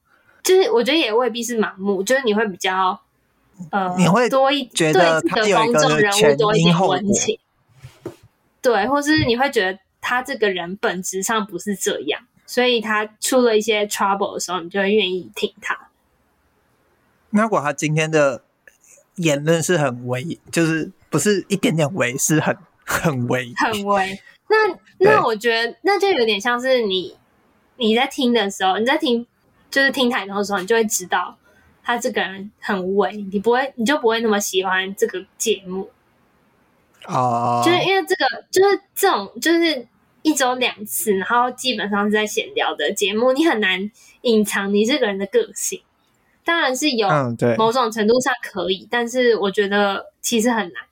[0.44, 3.00] 就是我觉得也未必是盲目，就是你会比较
[3.70, 7.38] 呃，你会多一觉得对这个公众人物多一点温情，
[8.60, 15.88] 对，或是你会觉得他这个人本质上不是这样，所以他出了一些 trouble 的时候，你就会愿意听他。
[17.30, 18.42] 那如果他今天的
[19.14, 22.54] 言论是很微，就是不是一点点微，是很
[22.84, 24.56] 很微很微，那
[24.98, 27.16] 那我觉得那就有点像是你
[27.76, 29.26] 你在听的时候，你在听。
[29.74, 31.36] 就是听台通的时候，你就会知道
[31.82, 35.90] 他这个人很伪，你不会，你就不会那么喜欢这个节目。
[37.08, 39.84] 哦，uh, 就是因为这个，就是这种，就是
[40.22, 45.82] 一周两次，然后基本上是在闲聊的节目，你很难隐藏你这个人的个性。
[46.44, 50.84] 当然是有，嗯，对某种程度上可以，嗯、但是我觉得其实很难。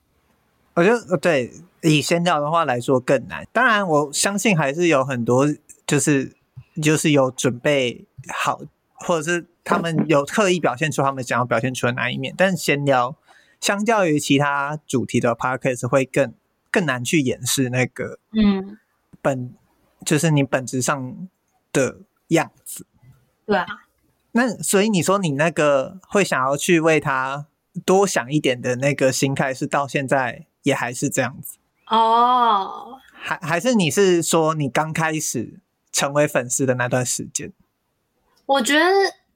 [0.75, 3.47] 我觉得对，以闲聊的话来说更难。
[3.53, 5.47] 当然，我相信还是有很多，
[5.87, 6.35] 就是
[6.83, 8.61] 就是有准备好。
[9.05, 13.17] 或者是他们有刻意表现出他们想要表现出的那一面，但闲聊
[13.61, 16.33] 相较于其他主题的 podcast 会更
[16.71, 18.79] 更难去掩饰那个嗯
[19.21, 19.53] 本
[20.07, 21.29] 就是你本质上
[21.73, 22.87] 的样子，
[23.45, 23.67] 对啊。
[24.31, 27.49] 那所以你说你那个会想要去为他
[27.85, 31.59] 多想一点的那个心态，是到现在也还是这样子
[31.89, 33.01] 哦？
[33.11, 35.59] 还还是你是说你刚开始
[35.91, 37.53] 成为粉丝的那段时间？
[38.47, 38.85] 我觉得，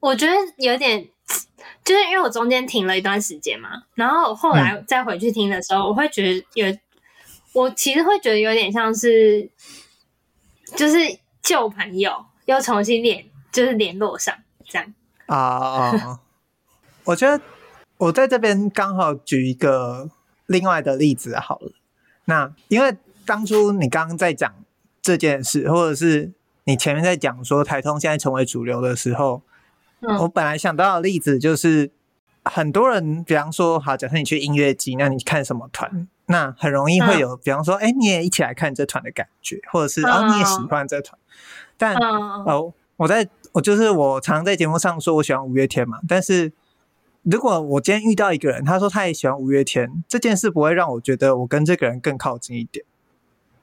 [0.00, 1.08] 我觉得有点，
[1.84, 6.76] 就是因为我中间停了一段时间嘛，然后后来再回去听的时候，嗯、我会觉得有，
[7.52, 9.48] 我其实会觉得有点像是，
[10.74, 10.98] 就是
[11.42, 14.36] 旧朋友又重新联，就是联络上
[14.68, 14.92] 这样
[15.26, 16.20] 啊啊！
[17.04, 17.42] 我觉得
[17.98, 20.10] 我在这边刚好举一个
[20.46, 21.72] 另外的例子好了，
[22.24, 24.52] 那因为当初你刚刚在讲
[25.00, 26.32] 这件事，或者是。
[26.66, 29.42] 你前面在讲说台通现在成为主流的时候，
[30.00, 31.90] 嗯、我本来想到的例子就是
[32.44, 41.18] 很多人，比方说，好，假设你去音乐季，那你看什么团，那很容易会有，嗯、比方说，哎、欸，你也一起来看这团的感觉，或者是，哦、嗯，你也喜欢这团，
[41.78, 46.52] 但，嗯、哦，我在我就是我常常在节目上说我喜欢五月天嘛，但是
[47.22, 52.84] 如果我今天遇到一个人，他说他也喜欢五月天，这件事不会让我觉得我跟这个人更靠近一点，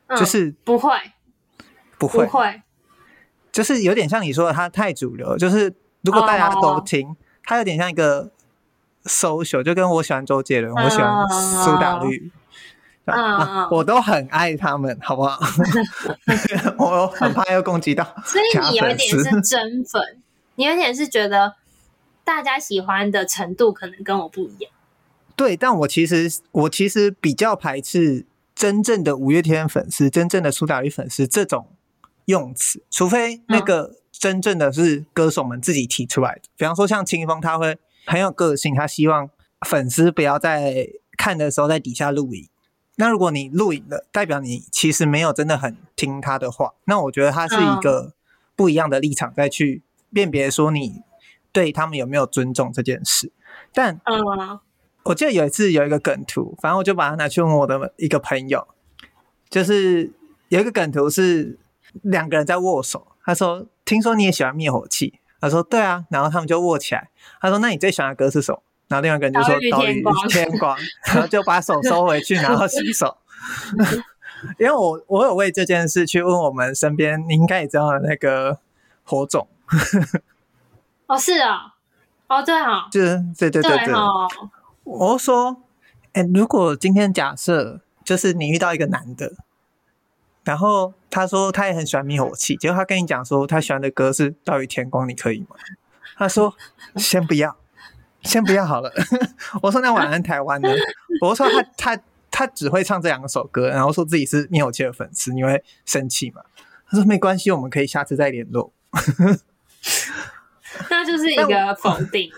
[0.08, 0.90] 嗯、就是不会，
[1.98, 2.63] 不会，不会。
[3.54, 5.38] 就是有点像你说的，他太主流。
[5.38, 8.32] 就是如果大家都听，他有点像一个
[9.06, 11.30] social，就跟我喜欢周杰伦，我喜欢
[11.64, 12.32] 苏打绿，
[13.06, 15.40] 啊我都很爱他们，好不好？
[16.80, 18.04] 我很怕又攻击到。
[18.26, 20.02] 所以你有一点是 真粉，
[20.56, 21.54] 你有点是觉得
[22.24, 24.72] 大家喜欢的程度可能跟我不一样。
[25.36, 31.68] 对，但我其实我其实比较排斥真正的五月天粉丝，真正的苏打绿粉丝这种。
[32.26, 39.30] 用词，除非那个真正的是歌手们自己提出来的，嗯、比方说像清风，他会很有个性，他希望
[39.68, 42.48] 粉丝不要在看的时候在底下录影。
[42.96, 48.14] 那如果你录影了，代表你其实没有真的很听他的话，那我觉得他是一个
[48.56, 49.84] 不一样的立场再去
[50.14, 51.02] 辨别说你
[51.52, 53.34] 对他们有没有尊重这件事。
[53.74, 54.00] 但
[55.04, 58.68] 我记得有一次有一个梗图，反正我就把它拿去问我的一个朋友，
[59.50, 60.14] 就是
[60.48, 61.60] 有一个梗图是。
[62.02, 67.10] 两个人在握手，他说：“听说你也喜欢灭火器。”他说：“对啊。”然后他们就握起来。
[67.40, 70.78] 他说：“那你最喜欢的歌是什么？”然后另外一个人就说：“岛屿天光。”
[71.08, 73.18] 然后就把手收回去，然后洗手。
[74.60, 78.60] 因为我我有为这件事去问我们身边，你应该也知道的那个
[79.04, 79.48] 火种。
[81.08, 81.76] 哦，是啊，
[82.28, 84.28] 哦，对啊，就是对对对对，对哦、
[84.84, 85.64] 我说，
[86.14, 89.34] 哎、欸，如果今天假设就是你遇到一个男的，
[90.44, 95.56] 然后他说他也很喜欢灭火器，结果他跟你讲说他喜欢的歌是《岛屿天光》，你可以吗？
[96.18, 96.54] 他说
[96.98, 97.56] 先不要，
[98.24, 98.92] 先不要好了。
[99.62, 100.70] 我说那晚安台湾呢？
[101.22, 106.42] 我说他他他只会唱这两首歌，然后说自己是灭火器的粉丝，你会生气吗？
[106.90, 108.74] 他说没关系，我们可以下次再联络。
[110.90, 112.32] 那就是一个否定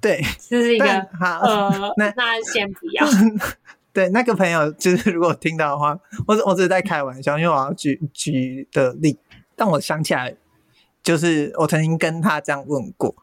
[0.00, 0.86] 对，就是一个
[1.18, 3.06] 好呃，那那先不要。
[3.92, 9.18] 对，那个朋友就是如果听到的话，我我只是在开玩笑，因为我要举举的例，
[9.56, 10.36] 但我想起来，
[11.02, 13.14] 就是我曾经跟他这样问过，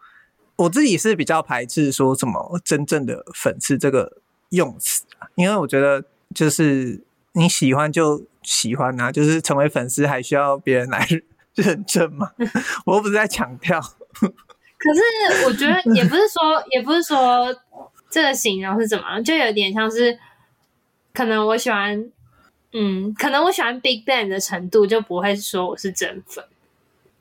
[0.58, 4.17] 我自己是比较排斥说什么真正的粉丝这个
[4.49, 5.04] 用词，
[5.36, 11.08] 因为我觉得就是你喜欢就喜欢啊，就是成为粉丝还需要别人来
[11.56, 12.32] 认证吗？
[12.86, 13.80] 我又不是在强调。
[14.78, 17.47] 可是我觉得也不是说，也不是说
[18.10, 20.15] 这个形容是怎么，就有点像是，
[21.15, 22.12] 可能我喜欢，
[22.73, 26.43] 嗯，可能我喜欢 Big Bang 的程度就不会说我是真粉。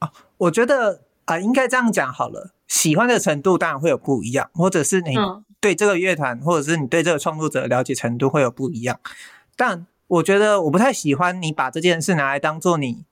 [0.01, 5.15] 啊，我觉得啊，应该这样讲好了，喜欢的程度当然会有不一样，或者是你
[5.61, 9.01] 对这个乐团，或者是你对这个创作者的了解程度会有不一样。
[9.57, 13.05] 但我觉得我不太喜欢你把这件事拿来当做你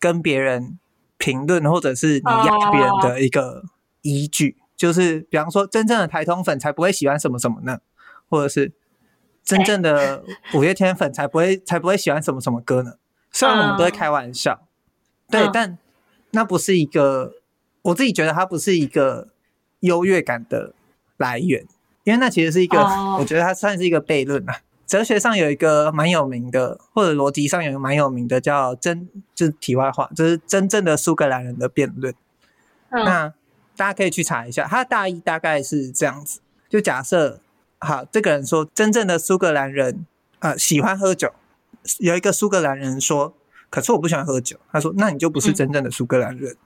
[0.00, 0.78] 跟别人。
[1.18, 3.62] 评论或者是你压别人的一个
[4.00, 4.68] 依据，oh.
[4.76, 7.78] 就是比方说，真正的台通粉才不会喜欢什么什么呢？
[8.28, 8.72] 或者是
[9.44, 10.24] 真正的
[10.54, 12.94] 五月天粉才不会才不会喜欢什么什么歌呢？
[13.32, 14.60] 虽然我们都会开玩笑，oh.
[15.30, 15.78] 对，但
[16.32, 17.32] 那不是一个，
[17.82, 19.28] 我自己觉得它不是一个
[19.80, 20.74] 优越感的
[21.16, 21.66] 来源，
[22.04, 23.20] 因为那其实是一个，oh.
[23.20, 24.60] 我觉得它算是一个悖论啊。
[24.86, 32.14] 哲学上有一个蛮有名的，或者逻辑上有一个蛮有名的，叫真，就是题外话，就是真正的苏格兰人的辩论。
[32.90, 33.02] 嗯。
[33.04, 33.32] 那
[33.74, 37.40] 大家可以去查一下，他的大意大概是这样子：就假设，
[37.84, 40.06] 好，这个人说，真正的苏格兰人，
[40.38, 41.32] 呃，喜欢喝酒。
[41.98, 43.34] 有一个苏格兰人说，
[43.68, 44.56] 可是我不喜欢喝酒。
[44.70, 46.56] 他说，那你就不是真正的苏格兰人。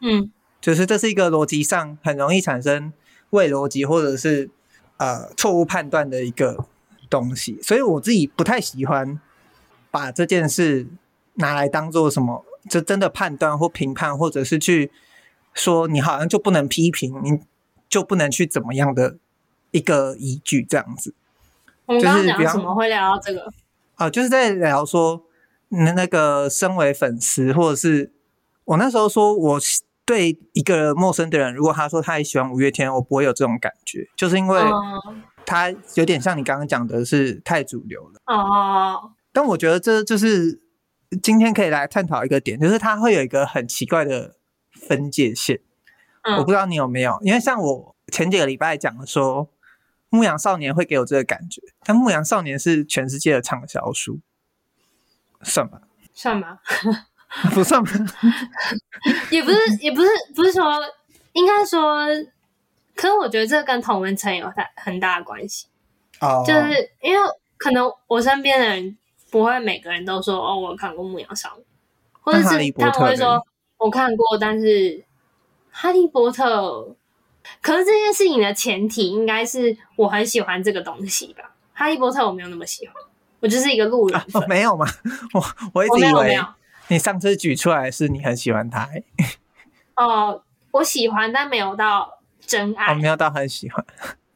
[0.00, 0.30] 嗯。
[0.60, 2.92] 就是这是一个逻辑上很容易产生
[3.30, 4.50] 伪逻辑或者是
[4.96, 6.66] 呃错误判断的一个。
[7.10, 9.18] 东西，所以我自己不太喜欢
[9.90, 10.86] 把这件事
[11.36, 14.90] 拿来当做什么，就真的判断或评判，或者是去
[15.54, 17.40] 说你好像就不能批评，你
[17.88, 19.16] 就不能去怎么样的
[19.70, 21.14] 一个依据这样子。
[21.86, 23.50] 我们刚刚讲什么会聊到这个？
[23.96, 25.24] 啊，就是在聊说
[25.68, 28.12] 那那个身为粉丝，或者是
[28.64, 29.60] 我那时候说我
[30.04, 34.60] 对一个陌生的人，如果他说他也喜欢五月天，我不会有这种感觉，就是因为。
[34.60, 39.12] 嗯他有点像你刚刚讲的，是太主流了哦。
[39.32, 40.60] 但我觉得这就是
[41.22, 44.36] 今天可以来探讨一个点，就是他会有一个很奇怪的
[44.74, 45.60] 分界线。
[46.36, 49.46] 我不知道你有没有，因为像我前几个礼拜讲的说
[50.10, 54.20] 《牧羊少年》会给我这个感觉，但《牧羊少年》是全世界的畅销书，
[55.42, 55.80] 算吧？
[56.14, 56.60] 算吧？
[57.52, 57.90] 不算吧？
[59.30, 60.64] 也不是，也不是，不是说，
[61.32, 62.06] 应该说。
[62.94, 65.68] 可是我觉得这跟同文层有大很大的关系
[66.18, 66.44] ，oh.
[66.44, 68.98] 就是因为可能我身边的人
[69.30, 71.64] 不会每个人都说哦，我看过《牧羊少年》，
[72.20, 74.66] 或者是他们会说我看过，但是
[75.70, 76.60] 《哈利波特》，
[77.60, 82.94] 可是这件事情的前提应该是我很喜欢这个东西吧，《哈利波特》我没有那么喜欢，
[83.40, 84.44] 我就是一个路人、啊哦。
[84.48, 84.86] 没有吗？
[85.34, 86.38] 我我一直以为
[86.88, 89.04] 你上次举出来是你很喜欢他、欸。
[89.96, 92.14] 哦，我喜欢，但没有到。
[92.46, 93.84] 真爱，我没有到很喜欢。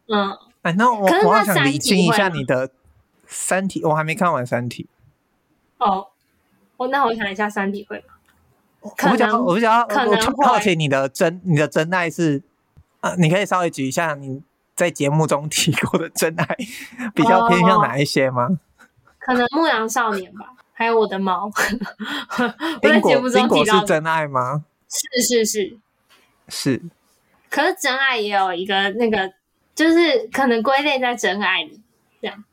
[0.08, 2.70] 嗯，哎，那我我好想厘清一下你的
[3.26, 4.86] 三体，我还没看完三体。
[5.78, 6.08] 哦，
[6.76, 8.04] 我那我想一下三体会吗？
[8.80, 9.86] 我不想，我不想要，
[10.36, 12.42] 我好奇你的真，你的真爱是
[13.02, 13.14] 啊？
[13.18, 14.42] 你可以稍微举一下你
[14.74, 16.56] 在节目中提过的真爱，
[17.14, 18.48] 比较偏向哪一些吗？
[18.48, 18.58] 哦、
[19.18, 21.50] 可能牧羊少年吧，还有我的猫。
[22.80, 24.64] 冰果，冰果是真爱吗？
[24.88, 25.78] 是是是
[26.48, 26.82] 是。
[27.50, 29.30] 可是真爱也有一个那个，
[29.74, 31.80] 就是可能归类在真爱里
[32.20, 32.44] 这样。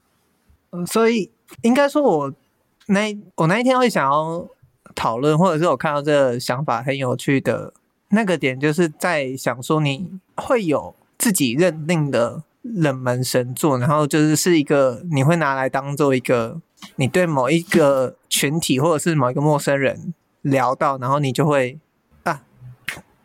[0.71, 1.31] 嗯，所以
[1.61, 2.33] 应该说我
[2.87, 4.45] 那我那一天会想要
[4.93, 7.73] 讨论，或者是我看到这个想法很有趣的
[8.09, 16.61] 那个点，就是在想说你会有自己认定的冷门神作，然后就是是一个你会拿来当做一个
[16.95, 21.79] 你对某一个群体或者是某一个陌生人聊到，然后你就会
[22.23, 22.43] 啊，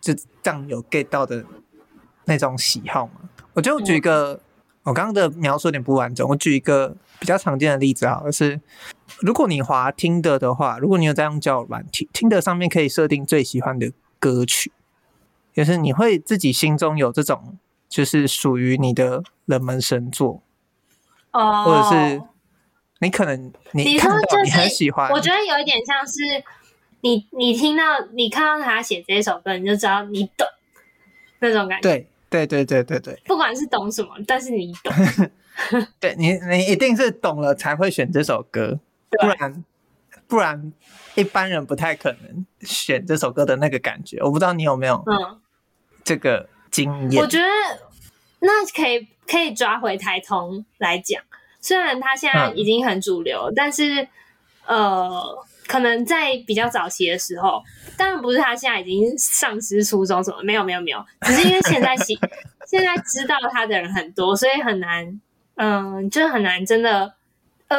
[0.00, 1.44] 就这样有 get 到的。
[2.26, 4.40] 那种喜好嘛，我就举一个
[4.82, 8.58] 我刚刚的描述有点不完整，我举一个比较常见的例子啊，就是
[9.20, 13.92] 如果你滑听的的话，如果你有在用交友软体，听的上面可以设定最喜欢的
[14.24, 14.72] 歌曲，
[15.52, 17.58] 就是你会自己心中有这种，
[17.88, 20.42] 就是属于你的冷门神作，
[21.32, 22.22] 哦，或者是
[23.00, 26.20] 你可能你看到你很喜欢，我觉得有一点像是
[27.02, 30.46] 你你听到你看到他写这首歌，你就知道你懂
[31.40, 32.08] 那种感觉，对。
[32.30, 34.92] 对对对对对，不管是懂什么，但是你懂，
[36.00, 38.80] 对你你一定是懂了才会选这首歌，
[39.20, 39.64] 不然
[40.26, 40.72] 不然
[41.14, 44.18] 一般人不太可能选这首歌的那个感觉。
[44.20, 45.40] 我不知道你有没有嗯
[46.02, 47.22] 这个经验？
[47.22, 47.44] 我觉得
[48.40, 51.22] 那可以可以抓回台通来讲，
[51.60, 54.08] 虽然他现在已经很主流，嗯、但是
[54.66, 55.44] 呃。
[55.66, 57.64] 可能在比较早期的时候，
[57.96, 62.14] 当然不是他现在已经丧失初衷什么，没有没有没有，只是因为现在喜
[62.68, 65.18] 现在知道他的人很多，所以很难，
[65.54, 67.14] 嗯，就很难真的，
[67.68, 67.78] 呃，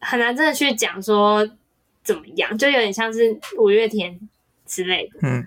[0.00, 1.48] 很难真的去讲说
[2.02, 4.20] 怎么样，就有点像是五月天
[4.66, 5.46] 之类的，嗯，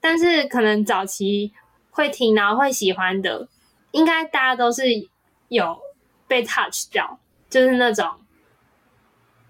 [0.00, 1.52] 但是可能早期
[1.90, 3.48] 会听然后会喜欢的，
[3.92, 4.84] 应该大家都是
[5.48, 5.78] 有
[6.26, 8.08] 被 touch 掉，就是那种，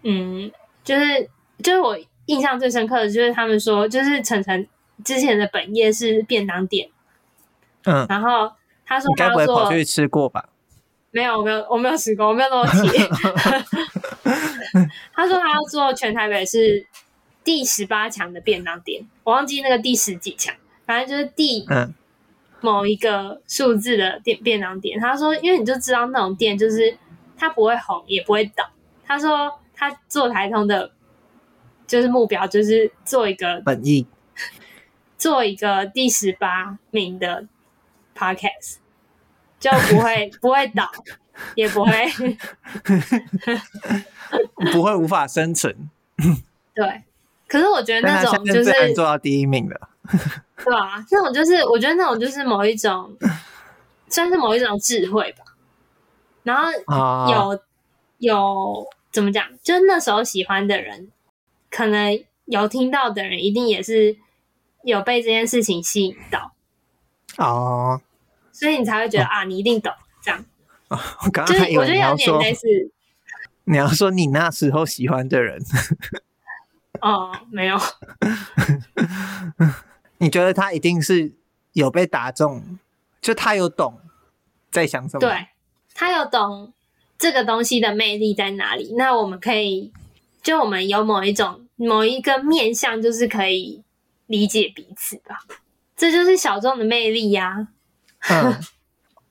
[0.03, 0.51] 嗯。
[0.87, 1.29] 就是
[1.65, 4.69] 就是我印象最深刻的就是他们说，就是晨晨
[5.05, 6.89] 之前的本业是便当店，
[7.87, 8.53] 嗯，然后
[8.85, 10.49] 他说他要做，你该不会跑去吃过吧？
[11.11, 13.09] 没有，没有，我没有吃过，我没有那么铁。
[15.15, 16.87] 他说他要做全台北是
[17.45, 20.55] 第十八强的便当店，我忘记那个第十几强，
[20.85, 21.67] 反正就是第
[22.61, 24.99] 某一个数字的店便当店。
[25.01, 26.97] 他说，因为你就知道那种店就是
[27.37, 28.69] 他不会红也不会倒。
[29.05, 29.61] 他说。
[29.79, 30.91] 他做台通的，
[31.87, 34.07] 就是目标就是做一个本意，
[35.19, 37.47] 做一个第十八名的
[38.17, 38.77] podcast，
[39.61, 40.91] 就不会不会倒，
[41.55, 41.93] 也不会
[44.73, 45.91] 不会无法生存。
[46.75, 47.03] 对，
[47.49, 49.81] 可是我觉得那种就是做到第一名的，
[50.65, 53.17] 对啊，那种就是我觉得那种就是某一种，
[54.09, 55.45] 算是某一种智慧吧。
[56.43, 56.71] 然后
[57.31, 57.59] 有、啊、
[58.19, 58.87] 有。
[59.13, 59.47] 怎么讲？
[59.63, 61.11] 就那时候喜欢的人，
[61.71, 64.15] 可能有听到的人，一定也是
[64.83, 66.53] 有被这件事情吸引到
[67.39, 68.03] 哦，
[68.53, 69.91] 所以你才会觉得、哦、啊，你一定懂
[70.23, 70.45] 这样。
[70.89, 72.41] 哦、 我刚刚还以为你要说，
[73.65, 75.63] 你要说你那时候喜欢的人，
[77.03, 77.79] 哦，没有。
[80.19, 81.35] 你觉得他一定是
[81.73, 82.79] 有被打中，
[83.21, 84.01] 就他有懂
[84.71, 85.21] 在想什么？
[85.21, 85.49] 对，
[85.95, 86.73] 他有懂。
[87.19, 88.93] 这个东西的魅力在哪里？
[88.99, 89.91] 那我们可以，
[90.43, 93.83] 就我们有某一种某一个面向，就是可以
[94.27, 95.39] 理解彼此吧。
[95.97, 97.69] 这就是小众的魅力呀、
[98.19, 98.43] 啊。
[98.43, 98.61] 嗯，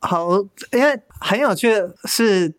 [0.05, 0.37] 好，
[0.71, 2.53] 因为很有趣的是，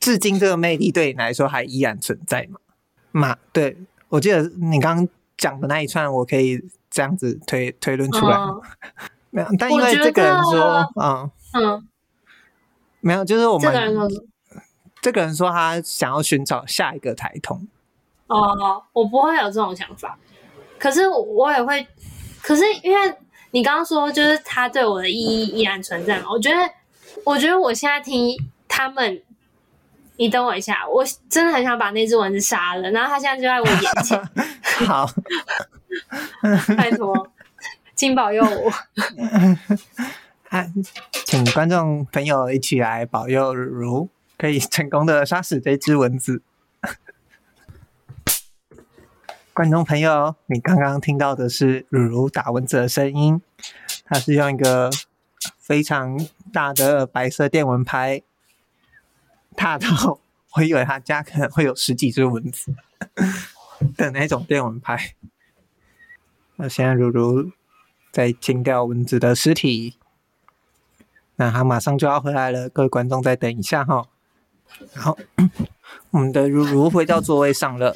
[0.00, 2.58] 至今这个魅力对你来说还依然存在吗？
[3.12, 3.76] 嘛，对，
[4.08, 6.58] 我记得你刚刚讲的那一串，我可以
[6.90, 8.38] 这样子推推论出来。
[9.30, 11.88] 没有、嗯，但因为这个人说，嗯嗯，
[13.00, 13.70] 没有，就是我们。
[13.70, 14.08] 这个人说
[15.02, 17.68] 这个人说他想要寻找下一个台通。
[18.26, 20.18] 哦，我不会有这种想法，
[20.78, 21.86] 可是我也会，
[22.42, 23.14] 可是因为
[23.52, 26.26] 你刚刚说，就是他对我的意义依然存在嘛。
[26.30, 26.56] 我觉得，
[27.24, 28.36] 我觉得我现在听
[28.66, 29.22] 他们，
[30.16, 34.20] 你等我一下，我真的很想把那只蚊子杀了，然后它现在就在我眼前。
[34.86, 35.08] 好，
[36.76, 37.30] 拜托，
[37.94, 38.72] 请保佑我。
[41.26, 44.08] 请观众朋友一起来保佑如如。
[44.38, 46.42] 可以成功的杀死这只蚊子。
[49.52, 53.42] 观众朋友，你刚刚听到的是如如打蚊子的声音，
[54.04, 54.88] 它是用一个
[55.68, 56.18] 非常
[56.50, 58.22] 大的白色电蚊拍，
[59.54, 60.18] 大到
[60.54, 62.74] 我以为他家可能会有十几只蚊子
[63.94, 65.14] 的那种电蚊拍。
[66.56, 67.50] 那现在如如
[68.10, 69.98] 在清掉蚊子的尸体，
[71.36, 74.06] 那他马上就要回来了，各位观众再等一下哈。
[74.94, 75.18] 好，
[76.12, 77.94] 我们的如如回到座位上了。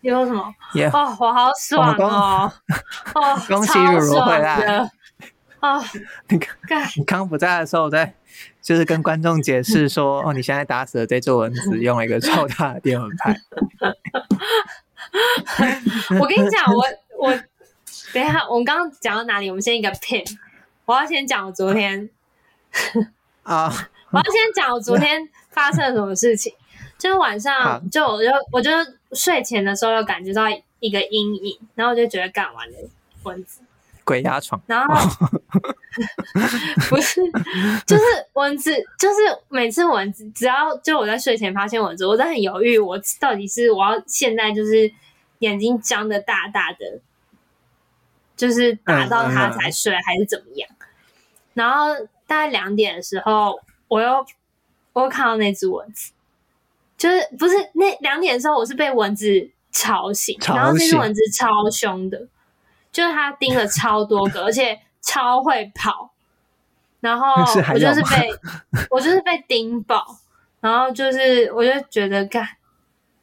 [0.00, 0.88] 有什么？Yeah.
[0.88, 2.50] 哦，我好爽哦！
[3.14, 4.90] 哦，恭喜如如回来。
[5.64, 5.82] 哦，
[6.28, 6.56] 你看，
[6.96, 8.12] 你刚不在的时候，我在
[8.60, 13.34] 就是跟观众解释 说，哦，你现在打死了这只蚊子，用了一个超大的电蚊拍。
[16.20, 16.84] 我跟你讲，我
[17.18, 17.30] 我
[18.12, 19.48] 等一下，我们刚刚讲到哪里？
[19.48, 20.24] 我们先一个 pin。
[20.84, 22.10] 我要先讲我昨天
[23.42, 25.26] 啊，uh, 我要先讲我昨天。
[25.54, 26.52] 发生了什么事情？
[26.98, 28.68] 就是晚上，就我就我就
[29.12, 30.46] 睡前的时候，又感觉到
[30.80, 32.76] 一个阴影，然后我就觉得干完了
[33.22, 33.60] 蚊子，
[34.04, 34.60] 鬼压床。
[34.66, 34.94] 然后
[36.88, 37.20] 不是，
[37.86, 38.02] 就是
[38.34, 39.16] 蚊子，就是
[39.48, 44.92] 每次蚊子，只要就我在睡前发现蚊子，我都很犹豫，我到底是我要现在就是
[45.38, 47.00] 眼睛张的大大的，
[48.36, 50.68] 就是打到它才睡，还是怎么样？
[51.54, 51.94] 然后
[52.26, 54.26] 大概两点的时候，我又
[54.92, 56.12] 我又看到那只蚊子，
[56.98, 62.26] 就是不是那两点的时候，我是被蚊子吵醒，吵醒然后那只蚊子超凶的，
[62.94, 66.12] 就是他盯了超多个，而且超会跑，
[67.00, 67.26] 然后
[67.74, 68.30] 我就是被
[68.88, 70.16] 我就是被盯爆，
[70.60, 72.48] 然后就是我就觉得干，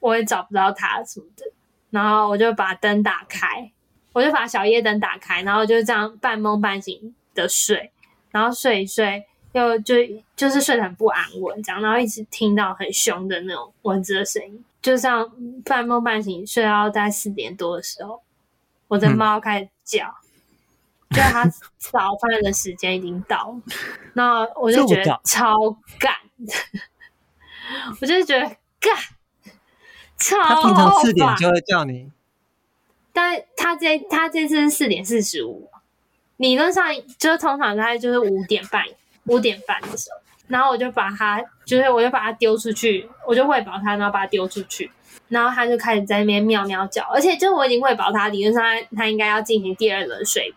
[0.01, 1.45] 我也找不到他什么的，
[1.89, 3.71] 然后我就把灯打开，
[4.13, 7.91] 我就把小夜灯打开，然后就这样半梦半醒的睡。
[8.33, 9.95] 然后睡一睡，又就
[10.37, 15.29] 就是睡得很不安稳，这样，然后一直听到很凶的那种蚊子的声音，就这样
[15.65, 18.21] 半梦半醒，睡到大概四点多的时候，
[18.91, 20.13] 我的猫开始叫，
[21.11, 21.45] 嗯、就它
[21.77, 23.61] 早饭的时间已经到了，
[24.15, 26.13] 那我就觉得超干，
[28.01, 28.45] 我就觉得
[28.81, 28.93] 干，
[30.17, 30.55] 超好。
[30.55, 32.11] 它平常四点就会叫你，
[33.13, 35.69] 但它这它这次是四点四十五。
[36.35, 38.83] 理论上就是通常大概就是五点半，
[39.27, 44.91] 五点半的时候，然后我就把它，就是我就把它丢出去，我就喂饱它，然后把它丢出去，
[45.31, 50.53] 然后他就开始在那边喵喵叫，而且就我已经喂饱他，理论上他他应该要进行第二轮睡，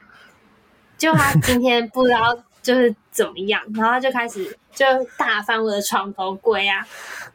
[0.98, 4.84] 就他今天不知道就是怎么样，然后他就开始就
[5.16, 6.86] 大翻我的床头柜啊，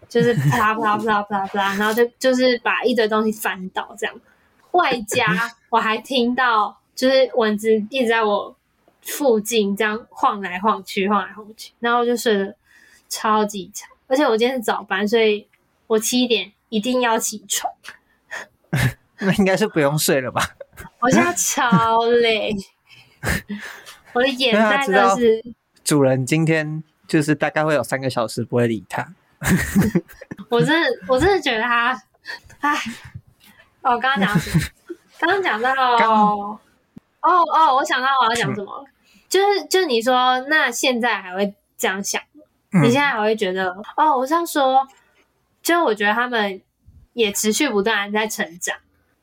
[0.08, 4.16] 就是啪啪啪啪啪，然后就就是把一堆东西翻倒这样，
[4.72, 6.76] 外加我还听到。
[7.00, 8.54] 就是蚊子一直在我
[9.02, 12.54] 附近这样晃来晃去，晃来晃去，然后就睡得
[13.08, 13.90] 超级长。
[14.08, 15.48] 而且我今天是早班，所以
[15.88, 17.72] 我七点一定要起床。
[19.20, 20.42] 那应该是不用睡了吧？
[21.02, 22.56] 我现在超累，
[24.14, 25.44] 我的眼袋都是。
[25.84, 29.14] 主人今天就是大概会有三个小时不会理他。
[30.50, 32.00] 我真的，我真的觉得他，
[32.60, 32.76] 哎，
[33.82, 34.40] 哦，我刚刚讲？
[35.20, 35.98] 刚刚讲到。
[35.98, 36.60] 刚哦
[37.22, 38.92] 哦，我想到我要讲什么，嗯、
[39.28, 42.22] 就是就是你说，那现在还会这样想？
[42.72, 44.16] 嗯、你现在还会觉得哦？
[44.18, 44.88] 我是要说，
[45.70, 46.60] 就我觉得他们
[47.14, 48.76] 也持续不断在成长。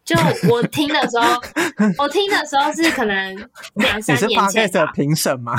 [0.05, 0.15] 就
[0.49, 1.43] 我听的时候，
[1.99, 5.57] 我听的时候是可能两三年前的评审吗？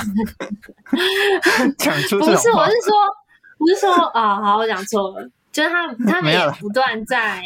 [1.77, 2.93] 讲出不是，我是说，
[3.57, 7.43] 不是说啊、哦，好，我讲错了，就是他 他们也不断在，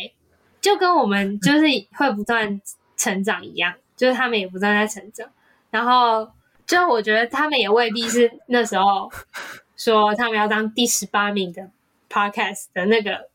[0.62, 1.62] 就跟我们就是
[1.94, 2.62] 会不断
[2.96, 3.74] 成长一样。
[3.98, 5.28] 就是他们也不断在成长，
[5.72, 6.32] 然后
[6.68, 9.12] 就我觉得他们也未必是那时候
[9.76, 11.68] 说他们要当第十八名的
[12.08, 13.31] podcast 的那个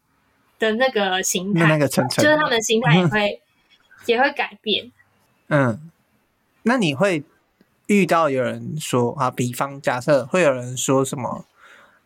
[0.58, 3.40] 的那个心态，那个就是他们的心态也会、嗯、
[4.06, 4.90] 也会改变。
[5.48, 5.90] 嗯，
[6.62, 7.24] 那你会
[7.86, 11.44] 遇到有人说啊，比方假设会有人说什么？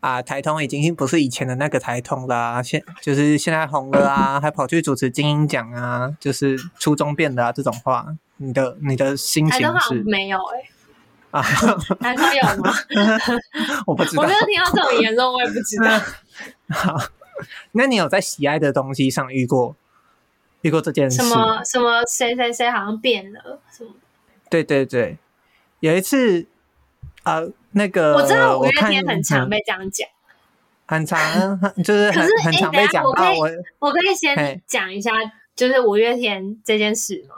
[0.01, 8.07] 啊，台通已经不是以前的那个台通啦，现就是现在红了啊，还跑去主持金鹰奖啊，就是初中变的啊，这种话，
[8.39, 10.03] 你的你的心情是？
[10.05, 10.59] 没有哎、
[11.33, 11.43] 欸，啊，
[12.01, 12.73] 台通有吗？
[13.87, 16.01] 我不知道，我没有听到这种言论，我也不知道。
[16.75, 16.97] 好，
[17.73, 19.77] 那你有在喜爱的东西上遇过
[20.63, 21.23] 遇过这件事？
[21.23, 23.91] 什么什么谁谁谁好像变了什么？
[24.49, 25.19] 对对对，
[25.81, 26.47] 有一次。
[27.23, 27.39] 啊，
[27.73, 30.09] 那个我知道五月天很常被这样讲，
[30.87, 31.21] 很常
[31.85, 33.35] 就是很很常被讲到。
[33.35, 33.47] 我
[33.79, 35.13] 我可以先讲一下，
[35.55, 37.35] 就是五月天这件事嘛。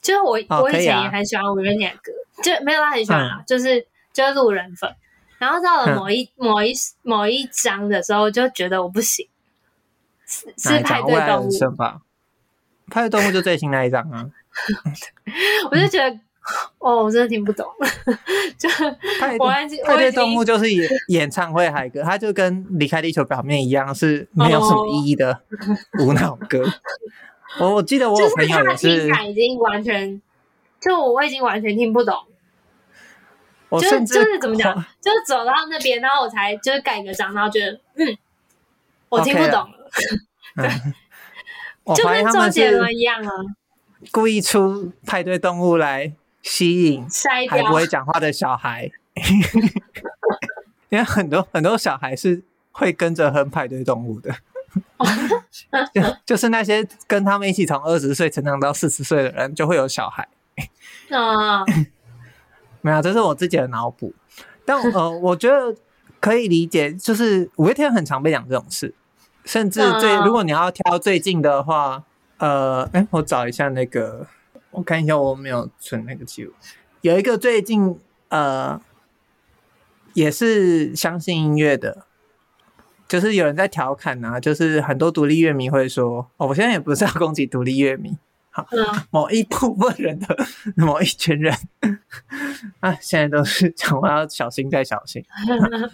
[0.00, 2.12] 就是我我以前也很喜欢五月天的歌，
[2.44, 4.94] 就没有他很喜欢啊，就是就是路人粉。
[5.38, 9.26] 然后到了某一某一某一章的时候，就觉得我不行，
[10.34, 12.00] 是是派对动物吧？
[12.90, 14.30] 派对动物就最新那一张啊，
[15.70, 16.18] 我就觉得。
[16.78, 17.66] 哦，我真的听不懂。
[18.58, 18.68] 就
[19.38, 25.40] 我还记，派对动物就是演演唱会嗨歌，它就跟离开地球表面一样，是没有什么意义的
[26.00, 26.62] 无脑歌。
[27.58, 30.20] 我我记得我有朋友也是，听感已经完全，
[30.78, 32.14] 就我已经完全听不懂。
[33.70, 38.18] 我就就是怎么讲，就是走到那边，然后我才就是盖个章，然后觉得嗯，
[39.08, 39.83] 我听不懂了。
[40.56, 43.30] 对，就跟周杰伦一样啊，
[44.10, 46.12] 故意出派对动物来。
[46.46, 47.06] 吸引
[47.48, 48.90] 还不会讲话的小孩，
[50.90, 54.30] 因为很多很多小孩是会跟着哼派对动物的，
[55.94, 60.28] 就就是那些跟他们一起从二十岁成长到四十岁的人，就会有小孩。
[61.08, 61.64] 啊，
[62.82, 64.12] 没有，这是我自己的脑补。
[64.66, 65.74] 但呃，我觉得
[66.20, 68.94] 可以理解，就是五月天很常被讲这种事，
[69.44, 72.04] 甚至最如果你要挑最近的话，
[72.38, 74.26] 呃，哎，我找一下那个。
[74.70, 76.52] 我看一下，我没有存那个记录。
[77.00, 77.96] 有一个最近
[78.28, 78.80] 呃
[80.14, 82.06] 也是相信音乐的，
[83.06, 88.18] 就是有人在调侃啊，就是很多独立乐迷会说，哦，我现在也不是要攻击独立乐迷，
[88.50, 88.66] 好，
[89.10, 90.36] 某一部分人的
[90.74, 91.56] 某一群人
[92.80, 95.24] 啊，现在都是讲话要小心再小心，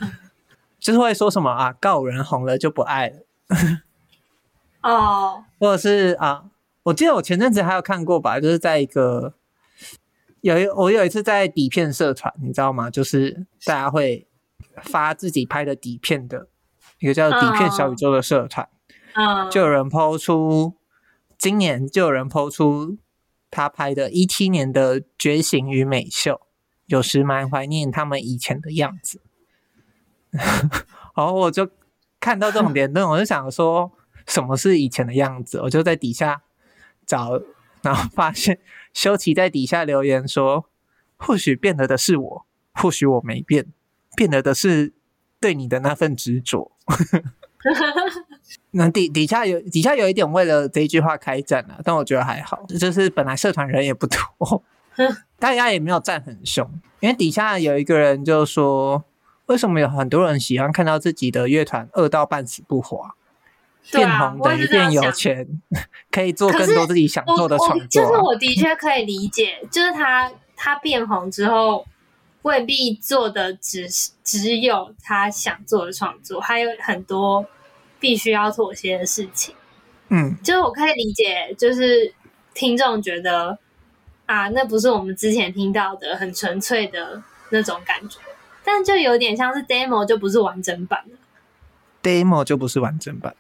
[0.81, 3.17] 就是会说什么啊，告人红了就不爱了，
[4.83, 6.45] 哦，或者是啊，
[6.85, 9.35] 我记得我前阵子还有看过吧，就是在一个。
[10.43, 12.89] 有一我有一次在底片社团，你知道吗？
[12.89, 14.27] 就是大家会
[14.83, 16.49] 发自己拍的底片的
[16.99, 18.67] 一个叫底片小宇宙的社团，
[19.13, 20.77] 嗯，就有人 po 出
[21.37, 22.97] 今年就有人 po 出
[23.51, 26.41] 他拍的一七年的觉醒与美秀，
[26.87, 29.21] 有时蛮怀念他们以前的样子。
[30.33, 31.69] 然后我就
[32.21, 33.91] 看到这种言论， 我就想说
[34.27, 35.61] 什么是以前的样子？
[35.63, 36.43] 我就在底下
[37.05, 37.41] 找。
[37.83, 38.59] 然后发现
[38.93, 40.67] 修奇在底下留言说
[41.17, 43.69] ：“或许变了的是我，或许我没变，
[44.15, 44.93] 变了的是
[45.41, 46.73] 对你的那份执着。
[48.73, 54.63] ”那底底下有底下有一点为了这一句话开战了，但我觉得还好，就是本来社团人也不多，
[55.41, 59.03] 大家也没有站很凶，因为底下有一个人就说
[59.51, 63.11] ：“为什么有很多人喜欢看到自己的乐团饿到半死不活？”
[63.91, 65.49] 变红等于变有钱，
[66.13, 67.87] 可以做更多自己想做的创作。
[67.89, 71.85] 就是我的确可以理解， 就是他他变红之后，
[72.43, 73.89] 未必做的只
[74.23, 77.45] 只有他想做的创作，还有很多
[77.99, 79.55] 必须要妥协的事情。
[80.11, 82.13] 嗯，就是我可以理解，就是
[82.55, 83.59] 听众觉得
[84.27, 87.21] 啊，那不是我们之前听到的很纯粹的
[87.51, 88.19] 那种感觉，
[88.65, 91.17] 但就有点像是 demo，就不是完整版了。
[92.03, 93.35] demo 就不是完整版。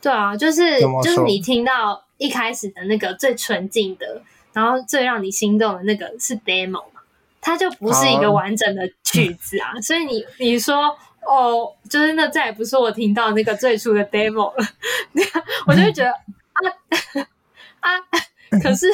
[0.00, 4.22] 对啊，就是就是你听到一开始的那个最纯净的，
[4.52, 7.00] 然后最让你心动的那个是 demo 嘛，
[7.40, 14.66] 它就不是一个完整的曲子啊，所以你你说哦，就是那再也不是我听到那个最初的 demo 了，
[15.66, 16.66] 我就会觉得啊
[17.80, 17.90] 啊，
[18.62, 18.86] 可是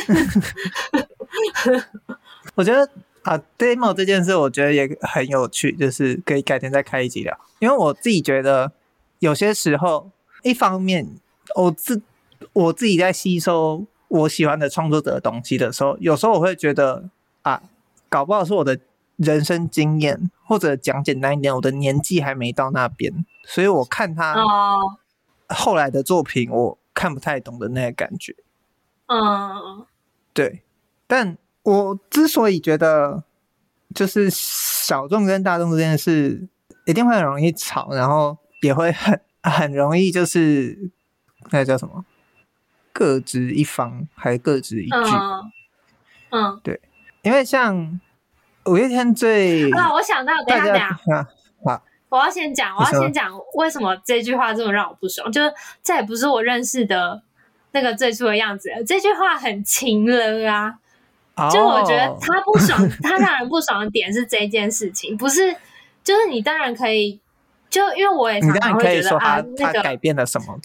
[2.54, 2.88] 我觉得
[3.22, 8.72] 啊 demo 这件事，我觉得也很有趣，就是可以改天再开一集聊，因为我自己觉得
[9.18, 10.10] 有些时候。
[10.44, 11.04] 一方面，
[11.56, 12.00] 我自
[12.52, 17.10] 我自己在吸收我喜欢的创作者的东西的时候，有时候我会觉得
[17.42, 17.60] 啊，
[18.08, 18.78] 搞不好是我的
[19.16, 24.36] 人生经验，或者讲简单一点，我的年纪还没到那边，所以我看他
[25.48, 28.36] 后来的作品，我看不太懂的那个感觉。
[29.06, 29.84] 嗯，
[30.32, 30.62] 对。
[31.08, 31.36] 但
[31.70, 33.22] 我之所以觉得，
[33.94, 36.48] 就是小众跟大众这件事
[36.86, 39.20] 一定会很容易吵，然后也会很。
[39.40, 40.90] 很容易就是
[41.52, 42.04] 那个叫什么，
[42.92, 44.96] 各执一方，还各执一句。
[44.96, 45.52] 嗯，
[46.30, 46.78] 嗯对，
[47.22, 47.98] 因为像
[48.66, 50.74] 五月天最啊，我想到，等一下，
[51.06, 51.28] 下，
[51.64, 55.50] 好，我要先讲，我要先讲为什么这句话这么让我不爽，就是
[55.82, 57.22] 这也不是我认识的
[57.70, 58.68] 那个最初的样子。
[58.86, 60.74] 这句话很情了啊，哦、
[61.50, 65.54] 就我觉得他不爽， 他让人不爽的点是这件事情，不是，
[66.02, 67.20] 就是你当然可以。
[67.70, 70.58] 就因为我也常常会觉得他啊，那个改变了什么？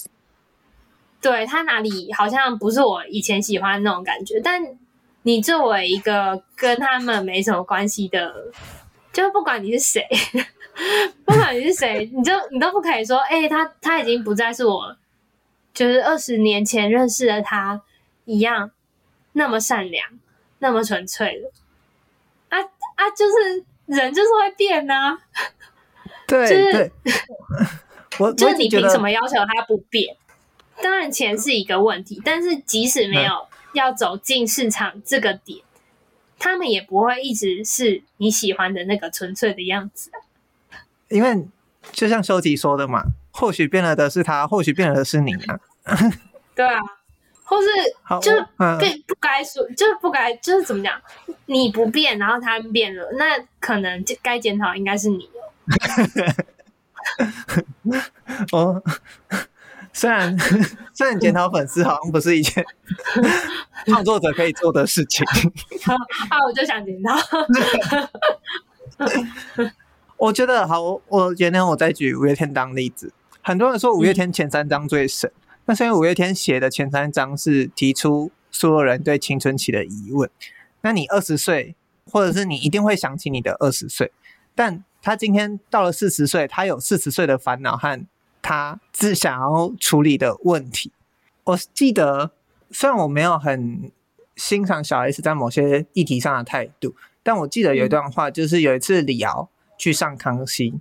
[1.19, 4.39] 对他哪里好像不是我以前喜欢的那种感觉。
[4.41, 4.61] 但
[5.23, 8.33] 你作为一个跟他们没什么关系的，
[9.11, 10.07] 就不管你是谁，
[11.25, 14.95] 不管你是谁，你就你都不可以说，哎、欸，他他已经不再是我，
[15.73, 17.81] 就是二十年前认识的他
[18.23, 18.71] 一样
[19.33, 20.07] 那么善良，
[20.63, 21.51] 那么纯粹的。
[22.47, 25.19] 啊啊，就是人就是会变呐、啊。
[26.25, 26.91] 对， 就是
[28.17, 30.15] 我就是你凭什么要求他不变？
[30.81, 35.81] 当然钱是一个问题，但是即使没有要走进市场这个点，嗯、
[36.39, 40.09] 他们也不会一直是你喜欢的那个纯粹的样子。
[41.09, 41.45] 因为
[41.91, 45.59] 就像修吉说的嘛，或许变了的是他，或许变了的是你啊。
[46.55, 46.79] 对啊，
[47.53, 47.67] 或是
[48.21, 48.55] 就是不
[49.07, 50.99] 不该说，就是不该就是怎么讲？
[51.45, 53.25] 你不变，然后他变了，那
[53.59, 55.29] 可能该检讨应该是你。
[58.51, 58.81] 哦，
[59.91, 60.37] 虽然
[60.93, 62.65] 虽然检讨粉丝好像不是一件
[63.85, 65.25] 创作者可以做的事情，
[66.29, 67.15] 啊，我就想检讨。
[70.17, 75.31] 我觉得好，我我今天我再举五月天当例子，很多人说五月天前三张最神，
[75.65, 80.29] 那所以五月天写的前三章是提出所有人对青春期的疑问。
[80.81, 81.75] 那你二十岁，
[82.11, 84.11] 或者是你一定会想起你的二十岁，
[84.53, 88.05] 但他今天到了四十岁，他有四十岁的烦恼和
[88.41, 90.91] 他自想要处理的问题。
[91.45, 92.31] 我记得，
[92.69, 93.91] 虽然我没有很
[94.35, 100.73] 欣赏小 S 在某些议题上的态度，但我记得有一段话，就是有一次李敖去上康熙，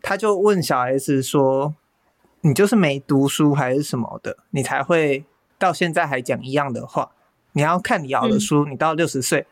[0.00, 1.74] 他就问小 S 说
[2.46, 5.24] ：“你就是没读书还是什么的，你才会
[5.58, 7.10] 到现在还讲一样的话？
[7.52, 9.46] 你要看你咬的书，你到六十岁，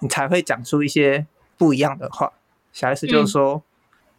[0.00, 1.26] 你才会讲出一些
[1.56, 2.32] 不一样的话。”
[2.72, 3.62] 小 S 就是说。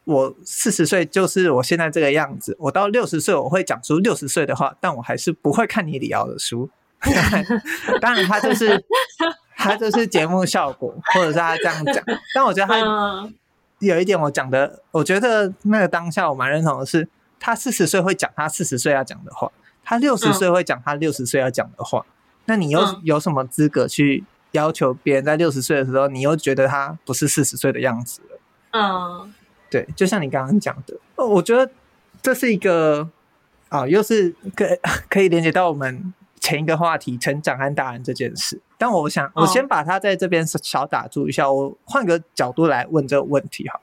[0.07, 6.69] 我四十岁就是我现在这个样子，我到六十岁我会讲出六十岁的话，但我还是不会看你李敖的书。
[7.99, 8.85] 当然，他就是
[9.57, 12.03] 他就是节目效果，或者是他这样讲。
[12.35, 13.27] 但我觉得他
[13.79, 17.09] 有一点我讲的，我觉得那个当下我蛮认同的是，
[17.45, 19.51] 他四十岁会讲他四十岁要讲的话，
[19.83, 22.03] 他六十岁会讲他六十岁要讲的话。
[22.45, 24.23] 那你又有什么资格去
[24.53, 28.39] 要求别人在六十岁的时候，你又觉得他不是四十岁的样子了？
[28.71, 29.31] 嗯。
[29.69, 31.71] 对，就像你刚刚讲的，我觉得
[32.19, 33.07] 这是一个
[33.69, 34.67] 啊，又是可
[35.07, 38.59] 可以连接到我们前一个话题——成长和大人这件事。
[38.79, 43.79] 但我想，我先把它在这边小打住一下，我换个角度来问这个问题哈。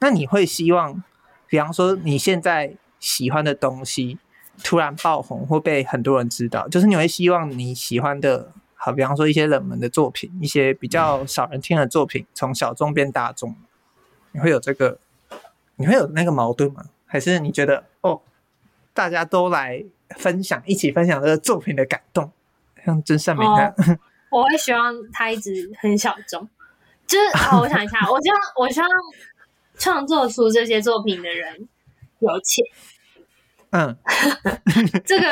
[0.00, 1.02] 那你会希望，
[1.46, 4.18] 比方说你现在喜欢的东西
[4.62, 13.56] 突然爆红或被很多人知道，就是你会希望你喜欢的，好，比方说一些冷门的作品，一些比较少人听的作品，从小众变大众，
[14.30, 14.98] 你会有这个？
[15.76, 16.84] 你会有那个矛盾吗？
[17.06, 18.20] 还是你觉得哦，
[18.92, 22.30] 大家都来分享，一起分享这个作品的感动，
[22.84, 23.74] 像真善美那样？
[23.78, 23.96] 哦，
[24.30, 26.46] 我会希望他一直很小众，
[27.06, 28.88] 就是哦，我想一下，我希望我希望
[29.78, 31.66] 创作出这些作品的人
[32.20, 32.64] 有钱。
[33.70, 33.96] 嗯，
[35.04, 35.26] 这个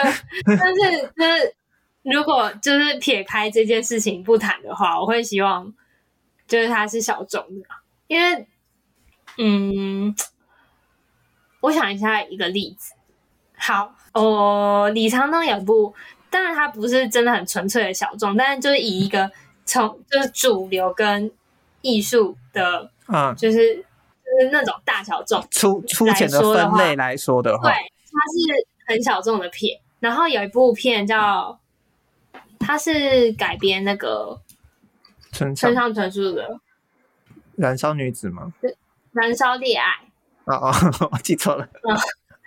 [0.45, 1.55] 但是就是
[2.03, 5.72] 如果就是撇开这件事情不谈的话，我会希望
[6.47, 7.66] 就是他是小众的，
[8.07, 8.47] 因为
[9.39, 10.14] 嗯。
[11.61, 12.95] 我想一下一个例子，
[13.57, 15.93] 好，哦，李沧东有部，
[16.30, 19.28] 当然他不是真的很纯粹的小众，但是就是以一个
[19.64, 21.28] 从就是主流跟
[21.82, 23.84] 艺术的，嗯，就是
[24.41, 29.81] 就是那种大小众粗粗浅的分类来说的话，对，它是很小众的片。
[30.01, 31.59] 然后有一部片叫，
[32.59, 34.41] 它是改编那个
[35.33, 36.49] 村上春树的
[37.57, 38.53] 《燃烧女子》吗？
[38.61, 38.70] 对，
[39.12, 39.89] 《燃烧恋爱》。
[40.53, 41.68] 哦哦， 我记错了。
[41.83, 41.97] 嗯，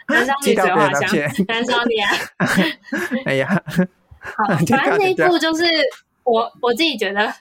[0.07, 1.15] 燃烧女子画像，
[1.47, 2.17] 燃烧恋爱。
[3.25, 3.63] 哎呀，
[4.19, 5.63] 好， 反正那一部就是
[6.23, 7.31] 我我自己觉得，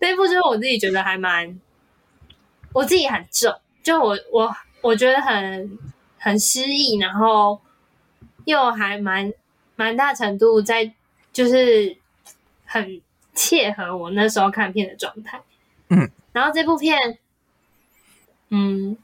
[0.00, 1.58] 那一部就是我自己觉得还蛮，
[2.72, 5.78] 我自己很重，就我我我觉得很
[6.18, 7.60] 很诗意，然后
[8.44, 9.32] 又还蛮
[9.76, 10.92] 蛮大程度在，
[11.32, 11.96] 就是
[12.64, 13.00] 很
[13.34, 15.40] 切合我那时候看片的状态。
[15.88, 17.18] 嗯，然后这部片。
[18.52, 18.98] 嗯，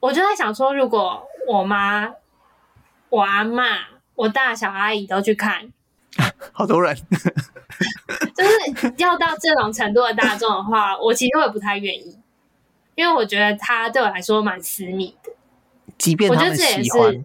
[0.00, 2.12] 我就在想说，如果我妈、
[3.08, 3.78] 我阿嬷、
[4.16, 5.72] 我大小阿姨都去看，
[6.50, 6.96] 好多人，
[8.34, 12.18] 就是要到这种程度的大众的话，我其实会不太愿意，
[13.00, 15.32] 因为我觉得他对我来说蛮私密的。
[15.96, 17.24] 即便他们喜欢，我觉得这也是，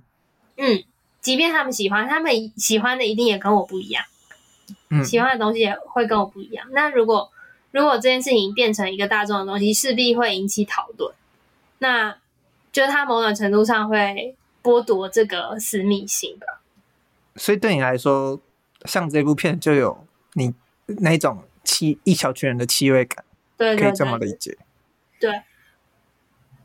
[0.55, 0.83] 嗯，
[1.19, 4.05] 即便他们喜欢，他们喜欢的一定也跟我不一样，
[4.89, 6.65] 嗯，喜欢的东西也会跟我不一样。
[6.71, 7.29] 那如果
[7.71, 11.13] 如果这件事情变成一个大众的东西，势必会引起讨论。
[11.79, 12.15] 那，
[12.71, 16.45] 就他某种程度上会剥夺这个私密性的。
[17.35, 18.39] 所以对你来说，
[18.85, 20.53] 像这部片就有你
[20.87, 23.25] 那种气一小群人的气味感，
[23.57, 24.57] 对，可以这么理解。
[25.19, 25.41] 对，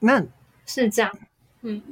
[0.01, 0.25] 那
[0.67, 1.11] 是这样。
[1.63, 1.83] 嗯，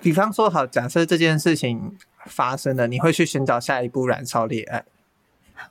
[0.00, 4.84] 比方说，好，假设这件事情发生了，你会去寻找下一步燃烧烈爱？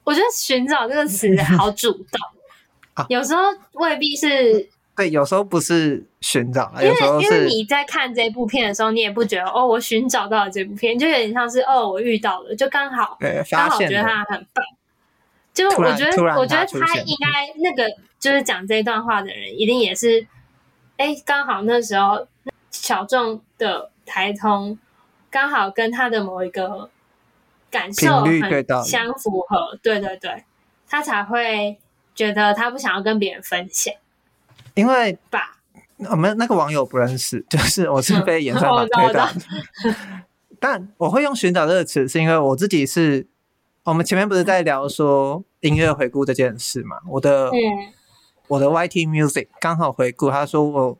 [0.03, 2.19] 我觉得“寻找”这个词好主动
[2.93, 3.41] 啊，有时候
[3.73, 4.69] 未必是。
[4.95, 13.17] 对，有时候不是寻找，因为因为你在看这部片的时候，你也不觉得哦，我寻找到了这部片，就有点像是哦，我遇到了，就刚好
[13.49, 14.63] 刚好觉得他很棒。
[15.53, 17.89] 就我觉得，我觉得他应该那个
[18.19, 20.27] 就是讲这段话的人，一定也是
[20.99, 22.27] 哎，刚好那时候
[22.69, 24.77] 小众的台通
[25.29, 26.89] 刚好跟他的某一个
[27.71, 30.43] 感受很相符合，对对对，
[30.89, 31.77] 他才会
[32.13, 33.93] 觉得他不想要跟别人分享。
[34.73, 35.17] 因为
[36.09, 39.29] 我们那个网友不认识， 就是我是被演算法推到。
[40.59, 43.25] 但我会用“寻找”这个词，是因为我自己是，
[43.85, 46.97] 我们前面不是在聊说音乐回顾这件事嘛？
[47.07, 47.49] 我的
[48.49, 50.99] 我的 YT Music 刚好回顾，他说我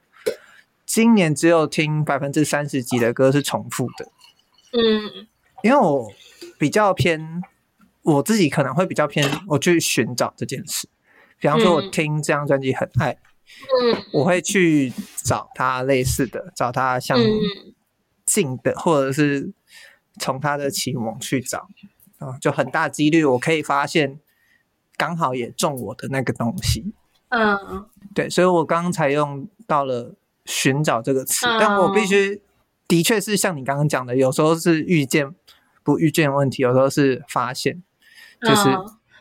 [0.85, 4.11] 今年只有听百分之三十几的歌是重复的。
[4.71, 5.27] 嗯，
[5.63, 6.07] 因为我
[6.59, 7.41] 比较偏，
[8.03, 10.87] 我自己可能会比较偏，我去寻找这件事。
[11.39, 13.13] 比方说，我听这张专辑很爱。
[13.13, 14.93] 嗯，我会去
[15.23, 17.17] 找他类似的，找他像
[18.27, 19.51] 近的，或者是
[20.19, 21.67] 从他的启蒙去找
[22.19, 24.19] 啊，就很大几率我可以发现
[24.95, 26.93] 刚好也中我的那个东西。
[27.29, 30.13] 嗯，对，所以我刚刚才用到了
[30.45, 32.41] “寻找”这个词，嗯、但我必须
[32.87, 35.33] 的确是像你刚刚讲的，有时候是遇见
[35.83, 37.81] 不遇见问题，有时候是发现，
[38.41, 38.63] 就是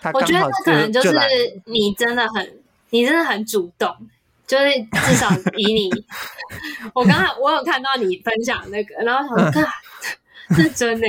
[0.00, 1.10] 他刚好就、嗯、我觉得可能就是
[1.66, 2.58] 你真的很，
[2.90, 3.94] 你真的很主动，
[4.46, 4.64] 就是
[5.06, 5.90] 至少比你，
[6.94, 9.62] 我刚才我有看到你分享那个，然后想说，
[10.56, 11.06] 是真的。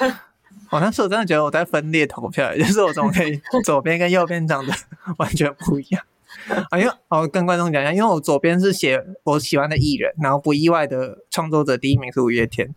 [0.70, 4.74] 我那时候真的觉得我在分裂投票，就是我怎么可以 左边跟右边长得
[5.18, 6.02] 完全不一样
[6.70, 6.78] 啊？
[6.78, 12.74] 因为我跟观众讲一下，因为我左边是写我喜欢的艺人，然后不意外的创作者第一名是五月天，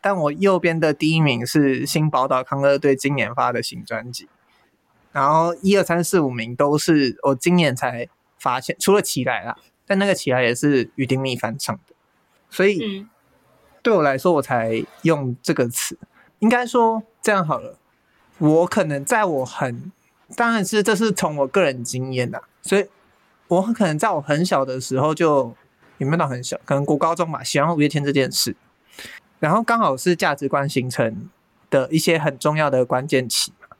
[0.00, 4.28] 但我右边的第一名是新宝岛康乐队今年发的新专辑，
[5.12, 11.94] 然后一二三四五名都是我今年才发现，除了起来啦，但那个起来也是鱼丁蜜翻唱的，
[12.48, 13.06] 所以
[13.82, 15.98] 对我来说，我才用这个词。
[16.38, 17.78] 应该说这样好了，
[18.38, 19.92] 我可能在我很，
[20.36, 22.86] 当然是这是从我个人经验的，所以
[23.48, 25.54] 我很可能在我很小的时候就
[25.98, 28.56] 有没有到很小，可能国高中吧，喜欢五月天这件事，
[29.38, 31.28] 然后刚好是价值观形成
[31.68, 33.76] 的一些很重要的关键期嘛，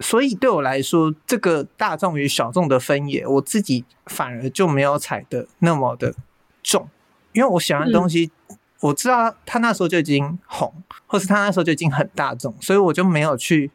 [0.00, 6.14] 所以对我来说，这个大众与小众的分野，我自己反而就没有踩的那么的
[6.62, 6.88] 重，
[7.32, 8.30] 因为我喜欢的东西。
[8.48, 10.72] 嗯我知道他那时候就已经红，
[11.06, 13.70] 或是他那时候就已经很大众，所以我就没有去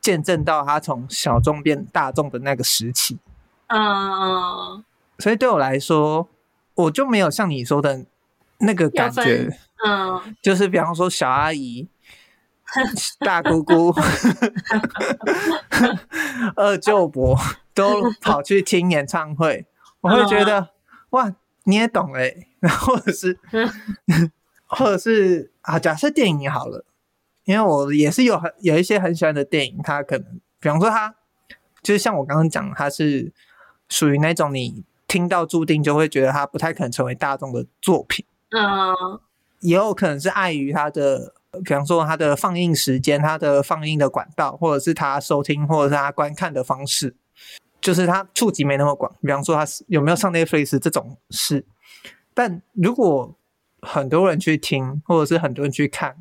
[0.00, 3.18] 见证到他从小众变大众的那个时期。
[3.72, 4.84] 嗯，
[5.18, 6.28] 所以对我来说，
[6.74, 8.04] 我就没有像你说的
[8.58, 9.56] 那个感觉。
[9.86, 11.88] 嗯，就是比方说小阿姨、
[13.20, 13.94] 大姑姑、
[16.56, 17.38] 二舅伯
[17.72, 19.66] 都跑去听演唱会，
[20.02, 20.70] 我会觉得
[21.10, 21.34] 哇。
[21.64, 23.38] 你也懂哎、欸，然后或者是，
[24.66, 26.86] 或者是啊，假设电影好了，
[27.44, 31.14] 因为我也是有很有一些很喜欢的电影，他可能，比方说他，
[31.82, 33.30] 就是像我刚刚讲，他是
[33.90, 39.20] 属于那种你听到注定就会觉得它不太可能成为大众的作品，嗯，
[39.60, 47.14] 也有可能是碍于它的，比方说它的放映时间、它的放映的管道，或者是它收听或者是它观看的方式。
[47.80, 51.64] 就是它触及没那么广，比方说他有没有上 Netflix 这种事，
[52.34, 53.34] 但如果
[53.80, 56.18] 很多人去听，或者是很多人去看，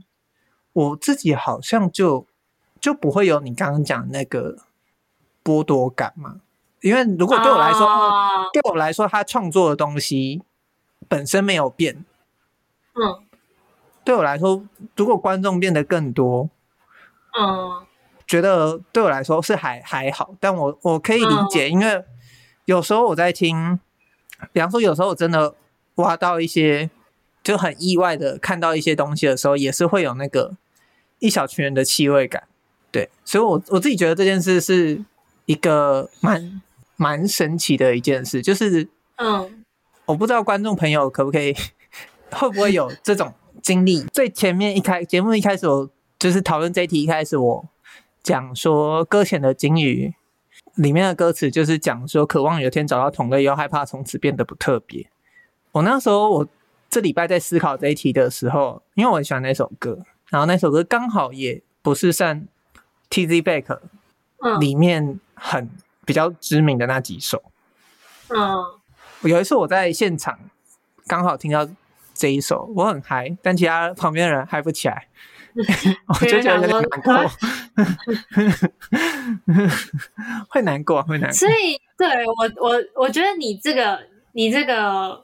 [0.71, 2.25] 我自己好像就
[2.79, 4.55] 就不会有你刚刚讲那个
[5.43, 6.39] 剥夺感嘛。
[6.81, 8.51] 因为如果对我来说，oh.
[8.53, 10.41] 对我来说，他创作的东西
[11.07, 12.05] 本身没有变，
[12.93, 13.23] 嗯，
[14.03, 14.63] 对我来说，
[14.95, 16.49] 如果观众变得更多，
[17.39, 17.85] 嗯。
[18.29, 22.05] 觉得对我来说是还还好，但我我可以理解，因为
[22.65, 23.79] 有时候我在听，
[24.53, 25.55] 比方说有时候我真的
[25.95, 26.91] 挖到一些
[27.41, 30.55] 就很意外的看到一些东西的时候，也是会有那个
[31.17, 32.43] 一小群人的气味感，
[32.91, 35.03] 对，所以我我自己觉得这件事是
[35.45, 36.61] 一个蛮
[36.99, 39.63] 蛮神奇的一件事，就是嗯，
[40.05, 41.55] 我不知道观众朋友可不可以
[42.29, 43.33] 会不会有这种
[43.63, 44.03] 经历？
[44.13, 45.89] 最前面一开节目一开始我
[46.19, 47.69] 就是讨论这一题，一开始我。
[48.21, 50.13] 讲说搁浅的鲸鱼
[50.75, 55.09] 里面的歌词，就是讲说渴望有一天找到同类，又害怕从此变得不特别。
[55.71, 56.47] 我那时候我
[56.89, 62.45] 这礼拜在思考这一题的时候，因为我很喜欢那首歌，然后那首歌刚好也不是算
[63.09, 63.79] Tizzy Bac
[64.59, 65.69] 里面很
[66.09, 67.43] 比较知名的那几首。
[68.29, 70.39] 嗯，有一次我在现场
[71.05, 71.69] 刚好听到
[72.15, 75.07] 这一首，我很嗨，但其他旁边的人嗨不起来。
[76.07, 77.31] 我就觉得有点难过，
[80.49, 81.33] 会难过，会难过。
[81.35, 83.99] 所以，对我，我我觉得你这个，
[84.31, 85.23] 你这个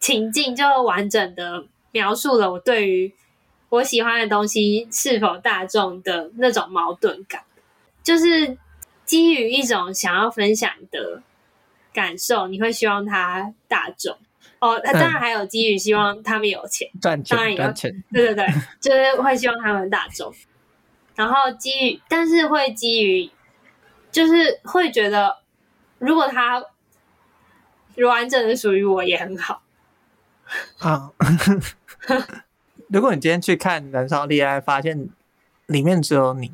[0.00, 3.12] 情境就完整的描述了我对于
[3.68, 7.42] 我喜欢的东西是否大众的那种矛盾感，
[8.02, 8.58] 就是
[9.04, 11.22] 基于一种想要分享的
[11.92, 14.16] 感受，你会希望他大众。
[14.60, 18.46] 哦，当然还有基于希望他们有钱赚钱，当然赚钱，对对对，
[18.80, 20.32] 就是会希望他们大众，
[21.14, 23.30] 然后基于，但是会基于，
[24.10, 25.38] 就是会觉得，
[25.98, 26.64] 如果他
[28.06, 29.62] 完整的属于我也很好
[30.78, 31.12] 啊。
[32.88, 35.08] 如果你今天去看《燃烧恋爱》，发现
[35.66, 36.52] 里面只有你，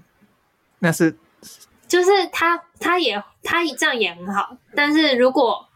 [0.79, 1.17] 那是
[1.91, 5.69] 就是他，他也他这样也很好，但是如果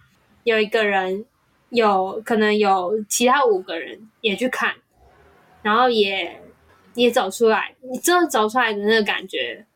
[0.44, 1.26] 有一个人。
[1.70, 4.76] 有可能有其他五个人也去看，
[5.60, 6.40] 然后也
[6.94, 9.66] 也走出来，你真的走出来的那个感觉，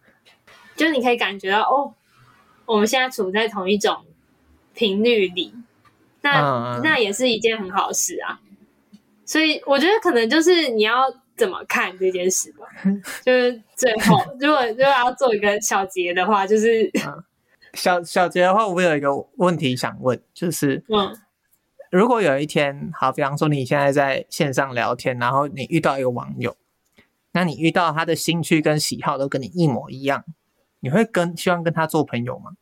[0.77, 1.93] 就是你可以感觉到哦，
[2.67, 4.05] 我们现在处在同一种
[4.75, 5.53] 频率里，
[6.21, 8.39] 那那也是一件很好的事啊。
[9.25, 12.67] 所以我觉得可能就是你要怎么看这件事吧。
[13.25, 16.91] 就是最后，如 果如果要做一个小结的话，就是
[17.75, 21.17] 小小结的话，我有一个问题想问，就是，嗯，
[21.91, 26.57] 如果有一天，好，比方说你现在在线上聊天，然后你遇到一个网友，
[27.33, 30.25] 那你遇到他的兴趣跟喜好都跟你一模一样，
[30.81, 32.53] 你会跟希望跟他做朋友吗？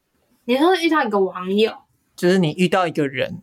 [0.44, 1.72] 你说遇到一个网友，
[2.14, 3.42] 就是你遇到一个人，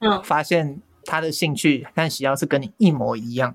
[0.00, 3.54] 嗯，发现他的兴趣跟喜好是跟你一模一样，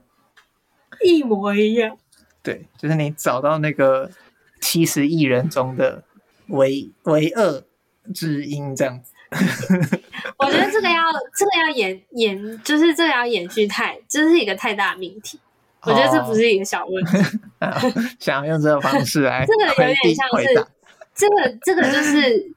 [1.04, 1.98] 一模一样，
[2.44, 4.12] 对，就是你找到那个
[4.60, 6.04] 七十亿人中的。
[6.52, 7.64] 唯唯二
[8.12, 9.14] 知音这样子，
[10.40, 11.04] 我觉得这个要
[11.36, 15.40] 这个要演演，就是这个要延续太，这是一个太大的命题。
[15.84, 17.18] 我觉得这不是一个小问题。
[17.60, 17.70] 哦、
[18.20, 20.66] 想要用这个方式来， 这个有点像是
[21.14, 22.52] 这个这个就是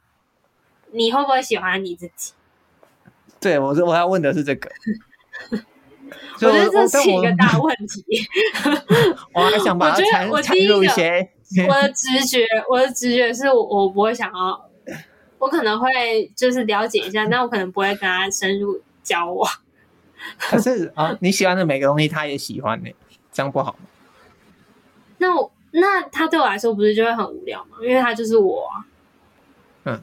[0.93, 2.33] 你会不会喜欢你自己？
[3.39, 4.71] 对我我要问的是这个。
[6.35, 8.05] 我觉得这是一个大问题。
[9.33, 10.03] 我，我还想把它
[10.43, 11.31] 参入一些。
[11.69, 14.71] 我的直觉，我的直觉是我我不会想要，
[15.39, 19.51] 我可能会就是了解一下，但我可能不会跟他深入交往。
[20.39, 22.91] 可是啊，你喜欢的每个东西，他也喜欢呢，
[23.33, 23.79] 这样不好吗？
[25.19, 27.77] 那我那他对我来说不是就会很无聊吗？
[27.83, 28.87] 因为他就是我啊。
[29.85, 30.03] 嗯，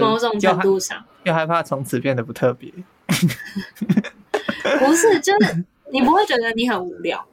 [0.00, 2.72] 某种程度上又害怕从此变得不特别。
[4.78, 7.24] 不是，就是你不会觉得你很无聊。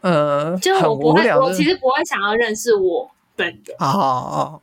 [0.00, 3.76] 呃，就我不会，我其实不会想要认识我本人。
[3.78, 4.60] 哦哦，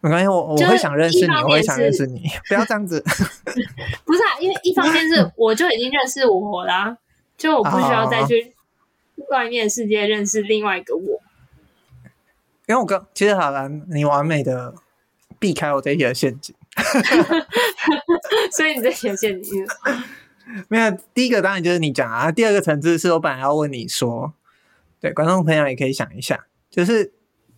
[0.00, 3.00] 没关系，我我会想认识你，我会想认识你， 不要这样子。
[4.04, 6.96] 不是啊，因为一方面是我就已经认识我啦，
[7.38, 8.52] 就我不需要再去
[9.30, 11.20] 外面世界认识另外一个我。
[12.66, 14.74] 因为我刚其实好了，你完美的
[15.38, 16.54] 避开我这一陷阱。
[18.52, 19.66] 所以你这题的陷阱。
[20.68, 22.30] 没有，第一个当然就是你讲啊。
[22.32, 24.34] 第二个层次是我本来要问你说，
[25.00, 27.12] 对观众朋友也可以想一下，就是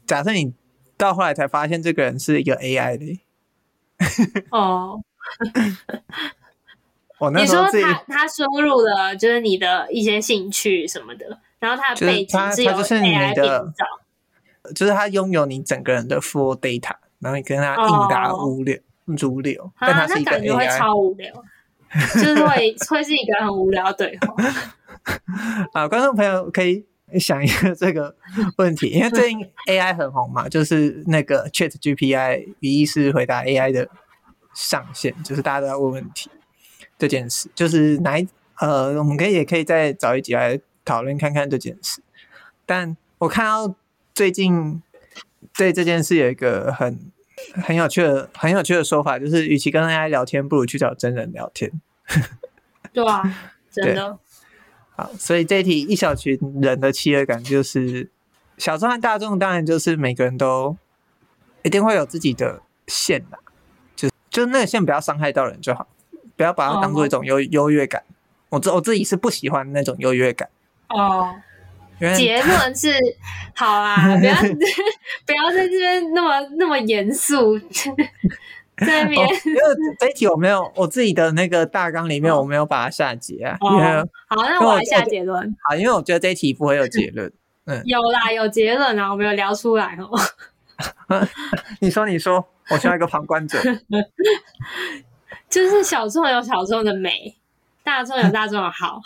[0.06, 0.52] 假设你
[0.96, 3.20] 到后来才发现这个人是一个 AI 的，
[4.50, 5.00] 哦，
[7.18, 13.84] 我那时候自己你说他他输入了就是你的一些兴趣什么的，然后他的背景是由 AI 编造，
[14.74, 21.44] 就是他拥有你整个人的 full data，然后你跟他应答无流如流，哦、但他是一个 AI，啊、感觉会超无聊。
[22.14, 24.34] 就是会会是一个很无聊的对话。
[25.74, 26.84] 啊，观众朋友可以
[27.18, 28.14] 想一个这个
[28.56, 29.38] 问题，因为最近
[29.68, 33.88] AI 很红嘛，就是那个 Chat GPI 语义是回答 AI 的
[34.54, 36.30] 上线，就是大家都在问问题
[36.98, 38.26] 这件事，就是哪一
[38.60, 42.02] 呃，我们可以也可以再找一集来讨论看看这件事。
[42.64, 43.74] 但我看到
[44.14, 44.82] 最近
[45.56, 47.12] 对这件事有一个很。
[47.62, 51.70] 很有趣的，很有趣的说法就是，与其跟 AI 聊天，不如去找真人聊天。
[52.92, 53.22] 对啊，
[53.70, 54.18] 真的。
[54.94, 58.10] 好，所以这一题一小群人的契约感就是
[58.58, 60.76] 小众和大众，当然就是每个人都
[61.62, 63.38] 一定会有自己的线的，
[63.96, 65.88] 就就那个线不要伤害到人就好，
[66.36, 68.02] 不要把它当做一种优优越感。
[68.50, 70.50] 我自我自己是不喜欢那种优越感。
[70.88, 71.36] 哦。
[72.16, 72.92] 结论是
[73.54, 74.34] 好啊，不要
[75.26, 77.58] 不要在这边那么那么严肃，
[78.76, 79.30] 在那边、哦。
[79.44, 79.60] 因为
[80.00, 83.56] 这一题我没有我自己的那个大纲里面我没有把它下结啊。
[83.60, 85.54] 哦、好，那我来下结论。
[85.68, 87.32] 好，因为我觉得这一题不会有结论。
[87.66, 90.10] 嗯，有啦，有结论啊，我没有聊出来哦。
[91.80, 93.58] 你说，你说，我需要一个旁观者。
[95.48, 97.36] 就是小众有小众的美。
[97.84, 99.00] 大众有大众的好，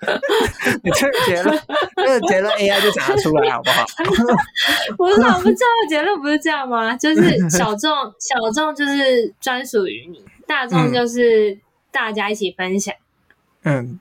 [0.82, 1.60] 你这个结论，
[1.96, 3.84] 这个结论 AI 就讲得出来好不好？
[4.96, 6.96] 不是，我们这个结论不是这样吗？
[6.96, 11.58] 就是小众， 小众就是专属于你，大众就是
[11.90, 12.94] 大家一起分享。
[13.64, 14.00] 嗯，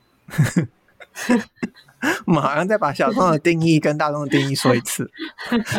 [2.26, 5.12] 我们好像再把小众的定义跟大众的定义说一次。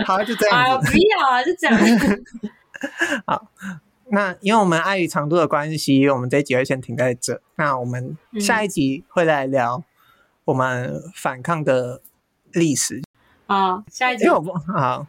[0.05, 0.91] 好，就这样子。
[0.93, 1.79] 不要啊，就这样。
[3.27, 3.49] 好。
[4.11, 7.41] 那因为我们碍于长度的关系，我们这一集会先停在这。
[7.57, 9.83] 那我们下一集会来聊
[10.45, 12.01] 我们反抗的
[12.53, 13.03] 历史。
[13.47, 14.29] 啊、哦，下一集。
[14.29, 15.07] 我不 好，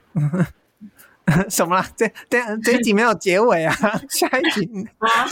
[1.49, 1.87] 什么啦？
[1.95, 3.73] 这这这一集没有结尾啊！
[4.09, 5.25] 下一集啊，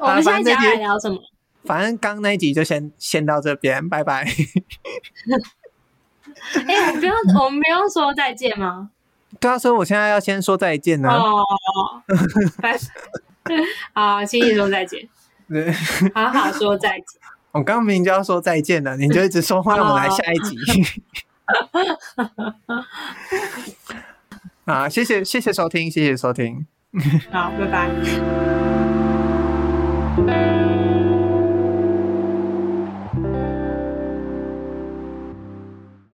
[0.00, 1.18] 我们下一集要来聊什么？
[1.64, 4.24] 反正刚那一集就先先到这边，拜拜。
[6.66, 8.90] 哎、欸，我们不用，我们不用说再见吗？
[9.40, 11.10] 对啊，所以我现在要先说再见呢。
[11.10, 11.44] 哦，
[12.60, 12.78] 拜，
[13.92, 15.08] 好，轻易说再见。
[15.48, 15.72] 对，
[16.14, 17.06] 好好说再见。
[17.52, 20.56] 我刚明明就要说再见了，你就一直说话，让我来下一集。
[24.64, 26.64] 好，谢谢谢谢收听，谢谢收听。
[27.32, 27.90] 好，拜拜。